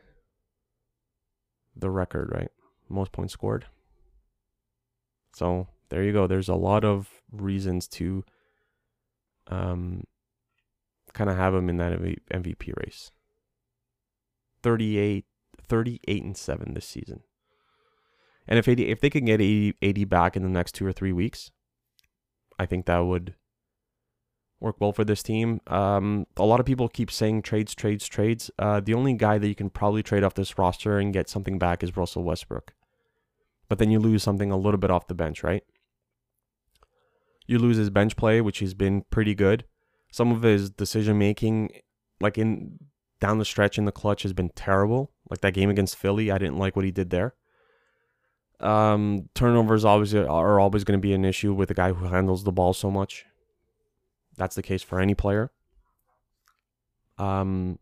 the 1.75 1.91
record, 1.91 2.31
right? 2.33 2.51
Most 2.89 3.13
points 3.13 3.33
scored. 3.35 3.67
So 5.35 5.69
there 5.91 6.03
you 6.03 6.13
go. 6.13 6.27
There's 6.27 6.49
a 6.49 6.55
lot 6.55 6.85
of 6.85 7.09
reasons 7.31 7.89
to 7.89 8.25
um, 9.49 10.05
kind 11.13 11.31
of 11.31 11.37
have 11.37 11.55
him 11.55 11.69
in 11.69 11.77
that 11.79 11.99
MVP 12.33 12.77
race. 12.77 13.11
38, 14.63 15.25
38 15.63 16.25
and 16.25 16.37
7 16.37 16.75
this 16.75 16.87
season. 16.87 17.21
And 18.49 18.59
if 18.59 18.69
AD, 18.69 18.81
if 18.81 19.01
they 19.01 19.11
can 19.11 19.25
get 19.25 19.41
AD, 19.41 19.75
AD 19.83 20.09
back 20.09 20.37
in 20.37 20.43
the 20.43 20.49
next 20.49 20.73
two 20.73 20.87
or 20.87 20.93
three 20.93 21.13
weeks, 21.13 21.51
I 22.59 22.67
think 22.67 22.87
that 22.87 22.99
would 22.99 23.35
work 24.61 24.77
well 24.81 24.93
for 24.93 25.05
this 25.05 25.23
team. 25.23 25.61
Um, 25.67 26.27
a 26.37 26.45
lot 26.45 26.61
of 26.61 26.67
people 26.67 26.89
keep 26.89 27.11
saying 27.11 27.43
trades, 27.43 27.75
trades, 27.75 28.07
trades. 28.07 28.51
Uh, 28.59 28.81
the 28.81 28.95
only 28.95 29.15
guy 29.15 29.39
that 29.39 29.49
you 29.49 29.55
can 29.55 29.71
probably 29.71 30.03
trade 30.03 30.25
off 30.25 30.35
this 30.35 30.59
roster 30.59 30.99
and 30.99 31.13
get 31.13 31.29
something 31.29 31.59
back 31.59 31.83
is 31.83 31.97
Russell 31.97 32.25
Westbrook. 32.25 32.73
But 33.69 33.79
then 33.79 33.91
you 33.91 33.99
lose 33.99 34.23
something 34.23 34.51
a 34.51 34.57
little 34.57 34.79
bit 34.79 34.91
off 34.91 35.09
the 35.09 35.15
bench, 35.15 35.43
right? 35.43 35.65
You 37.47 37.59
lose 37.59 37.77
his 37.77 37.91
bench 37.91 38.17
play, 38.17 38.41
which 38.41 38.61
has 38.61 38.75
been 38.75 39.05
pretty 39.11 39.35
good. 39.35 39.65
Some 40.11 40.33
of 40.33 40.43
his 40.43 40.71
decision 40.71 41.19
making, 41.19 41.71
like 42.21 42.39
in 42.39 42.79
down 43.21 43.39
the 43.39 43.45
stretch 43.45 43.79
in 43.79 43.85
the 43.85 43.93
clutch, 43.93 44.23
has 44.23 44.33
been 44.33 44.51
terrible. 44.51 45.13
Like 45.31 45.41
that 45.41 45.55
game 45.55 45.71
against 45.71 45.97
Philly, 45.97 46.31
I 46.31 46.39
didn't 46.39 46.59
like 46.59 46.77
what 46.77 46.85
he 46.85 46.91
did 46.91 47.11
there. 47.11 47.35
Um, 48.61 49.29
turnovers 49.35 49.85
obviously 49.85 50.21
are 50.21 50.59
always 50.59 50.85
going 50.85 50.99
to 50.99 51.03
be 51.03 51.13
an 51.13 51.25
issue 51.25 51.53
with 51.53 51.71
a 51.71 51.75
guy 51.75 51.93
who 51.93 52.07
handles 52.07 52.45
the 52.45 52.53
ball 52.53 52.73
so 52.73 52.91
much. 52.91 53.27
That's 54.37 54.57
the 54.57 54.63
case 54.63 54.83
for 54.83 55.01
any 55.01 55.15
player. 55.15 55.51
Um, 57.19 57.79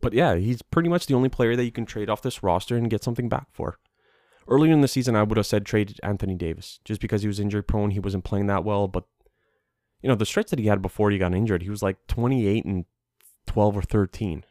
but 0.00 0.12
yeah, 0.12 0.34
he's 0.34 0.62
pretty 0.62 0.88
much 0.88 1.06
the 1.06 1.14
only 1.14 1.28
player 1.28 1.56
that 1.56 1.64
you 1.64 1.72
can 1.72 1.86
trade 1.86 2.10
off 2.10 2.22
this 2.22 2.42
roster 2.42 2.76
and 2.76 2.90
get 2.90 3.04
something 3.04 3.28
back 3.28 3.46
for. 3.52 3.78
Earlier 4.52 4.74
in 4.74 4.82
the 4.82 4.88
season, 4.88 5.16
I 5.16 5.22
would 5.22 5.38
have 5.38 5.46
said 5.46 5.64
trade 5.64 5.98
Anthony 6.02 6.34
Davis 6.34 6.78
just 6.84 7.00
because 7.00 7.22
he 7.22 7.26
was 7.26 7.40
injury 7.40 7.62
prone. 7.62 7.92
He 7.92 8.00
wasn't 8.00 8.24
playing 8.24 8.48
that 8.48 8.64
well, 8.64 8.86
but 8.86 9.04
you 10.02 10.10
know 10.10 10.14
the 10.14 10.26
stretch 10.26 10.50
that 10.50 10.58
he 10.58 10.66
had 10.66 10.82
before 10.82 11.10
he 11.10 11.16
got 11.16 11.34
injured, 11.34 11.62
he 11.62 11.70
was 11.70 11.82
like 11.82 11.96
28 12.06 12.66
and 12.66 12.84
12 13.46 13.78
or 13.78 13.80
13. 13.80 14.44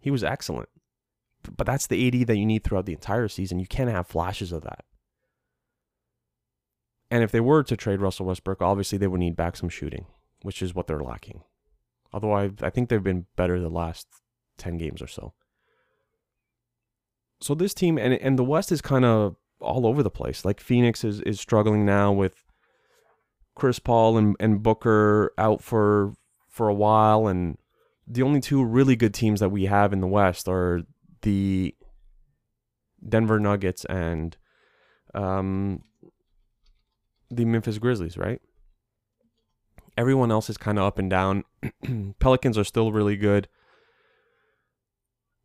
He 0.00 0.10
was 0.10 0.22
excellent. 0.22 0.68
But 1.56 1.66
that's 1.66 1.86
the 1.86 2.06
AD 2.06 2.26
that 2.26 2.36
you 2.36 2.44
need 2.44 2.62
throughout 2.62 2.84
the 2.84 2.92
entire 2.92 3.28
season. 3.28 3.58
You 3.58 3.66
can't 3.66 3.88
have 3.88 4.06
flashes 4.06 4.52
of 4.52 4.64
that. 4.64 4.84
And 7.10 7.24
if 7.24 7.32
they 7.32 7.40
were 7.40 7.62
to 7.62 7.78
trade 7.78 8.02
Russell 8.02 8.26
Westbrook, 8.26 8.60
obviously 8.60 8.98
they 8.98 9.06
would 9.06 9.20
need 9.20 9.34
back 9.34 9.56
some 9.56 9.70
shooting, 9.70 10.04
which 10.42 10.60
is 10.60 10.74
what 10.74 10.88
they're 10.88 11.00
lacking. 11.00 11.42
Although 12.12 12.32
I, 12.32 12.50
I 12.60 12.68
think 12.68 12.90
they've 12.90 13.02
been 13.02 13.24
better 13.34 13.58
the 13.58 13.70
last 13.70 14.08
10 14.58 14.76
games 14.76 15.00
or 15.00 15.06
so. 15.06 15.32
So 17.40 17.54
this 17.54 17.74
team 17.74 17.98
and 17.98 18.14
and 18.14 18.38
the 18.38 18.44
West 18.44 18.70
is 18.70 18.80
kind 18.80 19.04
of 19.04 19.36
all 19.60 19.86
over 19.86 20.02
the 20.02 20.10
place. 20.10 20.44
Like 20.44 20.60
Phoenix 20.60 21.04
is 21.04 21.20
is 21.22 21.40
struggling 21.40 21.84
now 21.84 22.12
with 22.12 22.34
Chris 23.54 23.78
Paul 23.78 24.16
and, 24.16 24.36
and 24.40 24.62
Booker 24.62 25.32
out 25.38 25.62
for 25.62 26.14
for 26.48 26.68
a 26.68 26.74
while 26.74 27.26
and 27.26 27.56
the 28.06 28.22
only 28.22 28.40
two 28.40 28.64
really 28.64 28.96
good 28.96 29.14
teams 29.14 29.40
that 29.40 29.50
we 29.50 29.66
have 29.66 29.92
in 29.92 30.00
the 30.00 30.06
West 30.06 30.48
are 30.48 30.82
the 31.22 31.74
Denver 33.06 33.38
Nuggets 33.38 33.84
and 33.84 34.36
um, 35.14 35.82
the 37.30 37.44
Memphis 37.44 37.78
Grizzlies, 37.78 38.18
right? 38.18 38.40
Everyone 39.96 40.32
else 40.32 40.50
is 40.50 40.56
kind 40.56 40.78
of 40.78 40.84
up 40.84 40.98
and 40.98 41.08
down. 41.08 41.44
Pelicans 42.18 42.58
are 42.58 42.64
still 42.64 42.90
really 42.90 43.16
good. 43.16 43.48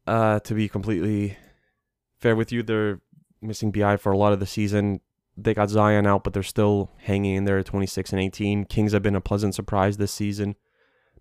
Uh, 0.07 0.39
to 0.41 0.53
be 0.53 0.69
completely 0.69 1.35
fair 2.19 2.35
with 2.35 2.51
you, 2.51 2.63
they're 2.63 3.01
missing 3.41 3.71
BI 3.71 3.97
for 3.97 4.11
a 4.11 4.17
lot 4.17 4.33
of 4.33 4.39
the 4.39 4.45
season. 4.45 5.01
They 5.37 5.53
got 5.53 5.69
Zion 5.69 6.07
out, 6.07 6.23
but 6.23 6.33
they're 6.33 6.43
still 6.43 6.91
hanging 6.99 7.35
in 7.35 7.45
there 7.45 7.57
at 7.57 7.65
26 7.65 8.11
and 8.13 8.21
18. 8.21 8.65
Kings 8.65 8.93
have 8.93 9.03
been 9.03 9.15
a 9.15 9.21
pleasant 9.21 9.53
surprise 9.53 9.97
this 9.97 10.11
season. 10.11 10.55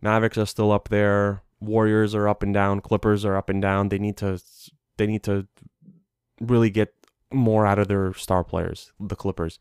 Mavericks 0.00 0.38
are 0.38 0.46
still 0.46 0.70
up 0.70 0.88
there. 0.88 1.42
Warriors 1.60 2.14
are 2.14 2.28
up 2.28 2.42
and 2.42 2.54
down. 2.54 2.80
Clippers 2.80 3.24
are 3.24 3.36
up 3.36 3.48
and 3.48 3.60
down. 3.60 3.88
They 3.88 3.98
need 3.98 4.16
to 4.18 4.40
they 4.96 5.06
need 5.06 5.22
to 5.24 5.48
really 6.40 6.70
get 6.70 6.94
more 7.32 7.66
out 7.66 7.78
of 7.78 7.88
their 7.88 8.12
star 8.14 8.44
players. 8.44 8.92
The 9.00 9.16
Clippers, 9.16 9.58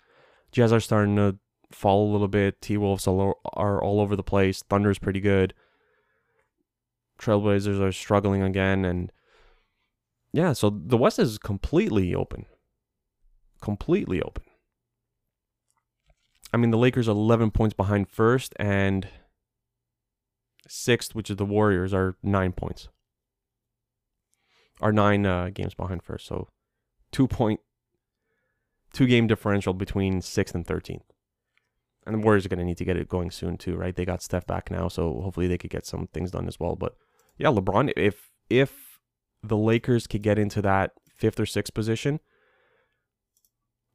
Jazz 0.52 0.72
are 0.72 0.80
starting 0.80 1.16
to 1.16 1.38
fall 1.72 2.10
a 2.10 2.12
little 2.12 2.28
bit. 2.28 2.62
T 2.62 2.78
Wolves 2.78 3.08
are 3.08 3.84
all 3.84 4.00
over 4.00 4.16
the 4.16 4.24
place. 4.24 4.64
Thunder's 4.64 5.00
pretty 5.00 5.20
good. 5.20 5.54
Trailblazers 7.20 7.80
are 7.80 7.92
struggling 7.92 8.42
again, 8.42 8.86
and 8.86 9.12
yeah, 10.34 10.54
so 10.54 10.70
the 10.70 10.98
West 10.98 11.20
is 11.20 11.38
completely 11.38 12.14
open. 12.14 12.48
Completely 13.62 14.22
open. 14.22 14.44
I 16.52 16.58
mean, 16.58 16.72
the 16.72 16.78
Lakers 16.78 17.08
are 17.08 17.12
11 17.12 17.52
points 17.52 17.74
behind 17.74 18.10
first, 18.10 18.54
and 18.58 19.08
sixth, 20.68 21.16
which 21.16 21.30
is 21.30 21.38
the 21.38 21.46
Warriors, 21.46 21.94
are 21.94 22.16
nine 22.24 22.52
points. 22.52 22.90
Are 24.82 24.92
nine 24.92 25.26
uh, 25.26 25.50
games 25.54 25.76
behind 25.76 26.04
first. 26.04 26.26
So 26.26 26.50
two 27.12 27.28
point 27.28 27.60
two 28.92 29.08
game 29.08 29.28
differential 29.28 29.74
between 29.74 30.22
sixth 30.22 30.56
and 30.56 30.66
thirteenth. 30.66 31.04
And 32.06 32.16
the 32.16 32.20
Warriors 32.20 32.46
are 32.46 32.50
gonna 32.50 32.66
need 32.66 32.78
to 32.78 32.86
get 32.86 32.98
it 32.98 33.08
going 33.08 33.32
soon 33.32 33.58
too, 33.58 33.76
right? 33.76 33.96
They 33.96 34.04
got 34.04 34.22
Steph 34.22 34.48
back 34.48 34.72
now, 34.72 34.88
so 34.88 35.22
hopefully 35.22 35.48
they 35.48 35.58
could 35.58 35.70
get 35.70 35.86
some 35.86 36.08
things 36.08 36.32
done 36.32 36.48
as 36.48 36.60
well. 36.60 36.76
But 36.76 36.96
yeah, 37.38 37.48
LeBron, 37.48 37.94
if 37.96 38.32
if 38.50 38.93
the 39.44 39.58
Lakers 39.58 40.08
could 40.08 40.24
get 40.24 40.40
into 40.40 40.62
that 40.62 40.92
fifth 41.16 41.40
or 41.40 41.46
sixth 41.46 41.74
position, 41.74 42.20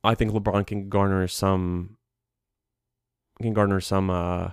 I 0.04 0.14
think 0.14 0.32
LeBron 0.32 0.66
can 0.66 0.88
garner 0.88 1.26
some 1.26 1.96
can 3.40 3.54
garner 3.54 3.80
some 3.80 4.10
uh, 4.10 4.50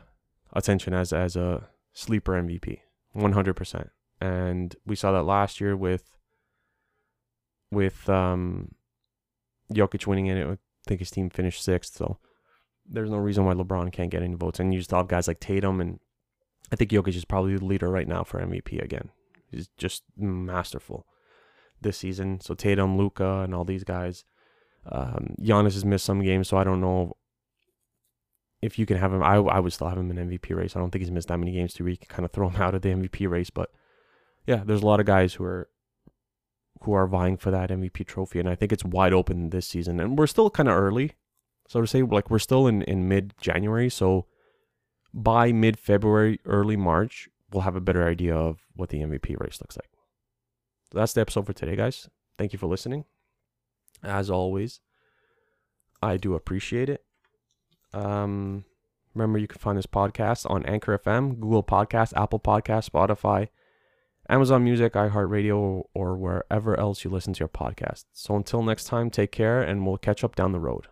attention 0.53 0.93
as 0.93 1.11
as 1.11 1.35
a 1.35 1.67
sleeper 1.93 2.33
MVP, 2.33 2.79
100%. 3.15 3.89
And 4.21 4.75
we 4.85 4.95
saw 4.95 5.11
that 5.11 5.23
last 5.23 5.59
year 5.59 5.75
with 5.75 6.17
with 7.71 8.09
um, 8.09 8.75
Jokic 9.73 10.07
winning 10.07 10.27
it. 10.27 10.47
I 10.47 10.57
think 10.87 10.99
his 10.99 11.11
team 11.11 11.29
finished 11.29 11.63
sixth, 11.63 11.95
so 11.95 12.19
there's 12.87 13.09
no 13.09 13.17
reason 13.17 13.45
why 13.45 13.53
LeBron 13.53 13.91
can't 13.91 14.11
get 14.11 14.23
any 14.23 14.35
votes. 14.35 14.59
And 14.59 14.73
you 14.73 14.81
still 14.81 14.99
have 14.99 15.07
guys 15.07 15.27
like 15.27 15.39
Tatum, 15.39 15.81
and 15.81 15.99
I 16.71 16.75
think 16.75 16.91
Jokic 16.91 17.15
is 17.15 17.25
probably 17.25 17.57
the 17.57 17.65
leader 17.65 17.89
right 17.89 18.07
now 18.07 18.23
for 18.23 18.39
MVP 18.39 18.81
again. 18.81 19.09
He's 19.55 19.69
just 19.77 20.03
masterful 20.17 21.05
this 21.81 21.97
season. 21.97 22.41
So 22.41 22.53
Tatum, 22.53 22.97
Luka, 22.97 23.41
and 23.41 23.55
all 23.55 23.63
these 23.63 23.83
guys. 23.83 24.25
Um, 24.91 25.35
Giannis 25.41 25.73
has 25.73 25.85
missed 25.85 26.05
some 26.05 26.21
games, 26.21 26.47
so 26.47 26.57
I 26.57 26.63
don't 26.63 26.81
know 26.81 27.15
if 28.61 28.79
you 28.79 28.85
can 28.85 28.97
have 28.97 29.13
him, 29.13 29.23
I, 29.23 29.35
I 29.35 29.59
would 29.59 29.73
still 29.73 29.87
have 29.87 29.97
him 29.97 30.11
in 30.11 30.29
MVP 30.29 30.55
race. 30.55 30.75
I 30.75 30.79
don't 30.79 30.91
think 30.91 31.03
he's 31.03 31.11
missed 31.11 31.27
that 31.27 31.37
many 31.37 31.51
games 31.51 31.73
to 31.75 31.83
where 31.83 31.91
you 31.91 31.97
can 31.97 32.07
kind 32.07 32.25
of 32.25 32.31
throw 32.31 32.49
him 32.49 32.61
out 32.61 32.75
of 32.75 32.81
the 32.81 32.89
MVP 32.89 33.29
race. 33.29 33.49
But 33.49 33.71
yeah, 34.45 34.63
there's 34.65 34.81
a 34.81 34.85
lot 34.85 34.99
of 34.99 35.05
guys 35.05 35.35
who 35.35 35.43
are 35.43 35.69
who 36.81 36.93
are 36.93 37.07
vying 37.07 37.37
for 37.37 37.51
that 37.51 37.69
MVP 37.69 38.05
trophy, 38.05 38.39
and 38.39 38.49
I 38.49 38.55
think 38.55 38.71
it's 38.71 38.83
wide 38.83 39.13
open 39.13 39.49
this 39.49 39.67
season. 39.67 39.99
And 39.99 40.17
we're 40.17 40.27
still 40.27 40.49
kind 40.49 40.69
of 40.69 40.75
early, 40.75 41.13
so 41.67 41.81
to 41.81 41.87
say, 41.87 42.01
like 42.01 42.29
we're 42.29 42.39
still 42.39 42.67
in 42.67 42.81
in 42.83 43.07
mid 43.07 43.33
January. 43.39 43.89
So 43.89 44.25
by 45.13 45.51
mid 45.51 45.79
February, 45.79 46.39
early 46.45 46.75
March, 46.75 47.29
we'll 47.51 47.63
have 47.63 47.75
a 47.75 47.81
better 47.81 48.07
idea 48.07 48.35
of 48.35 48.64
what 48.75 48.89
the 48.89 48.99
MVP 48.99 49.39
race 49.39 49.59
looks 49.61 49.77
like. 49.77 49.89
So 50.91 50.99
that's 50.99 51.13
the 51.13 51.21
episode 51.21 51.45
for 51.45 51.53
today, 51.53 51.75
guys. 51.75 52.09
Thank 52.37 52.53
you 52.53 52.59
for 52.59 52.67
listening. 52.67 53.05
As 54.03 54.29
always, 54.29 54.81
I 56.01 56.17
do 56.17 56.35
appreciate 56.35 56.89
it. 56.89 57.03
Um, 57.93 58.65
remember, 59.13 59.39
you 59.39 59.47
can 59.47 59.59
find 59.59 59.77
this 59.77 59.85
podcast 59.85 60.49
on 60.49 60.65
Anchor 60.65 60.97
FM, 60.97 61.39
Google 61.39 61.63
Podcast, 61.63 62.13
Apple 62.15 62.39
Podcast, 62.39 62.89
Spotify, 62.89 63.47
Amazon 64.27 64.63
Music, 64.63 64.93
iHeartRadio, 64.93 65.83
or 65.93 66.15
wherever 66.15 66.79
else 66.79 67.03
you 67.03 67.09
listen 67.09 67.33
to 67.33 67.39
your 67.39 67.47
podcast. 67.47 68.05
So 68.11 68.35
until 68.35 68.63
next 68.63 68.85
time, 68.85 69.09
take 69.09 69.31
care, 69.31 69.61
and 69.61 69.85
we'll 69.85 69.97
catch 69.97 70.23
up 70.23 70.35
down 70.35 70.51
the 70.51 70.59
road. 70.59 70.87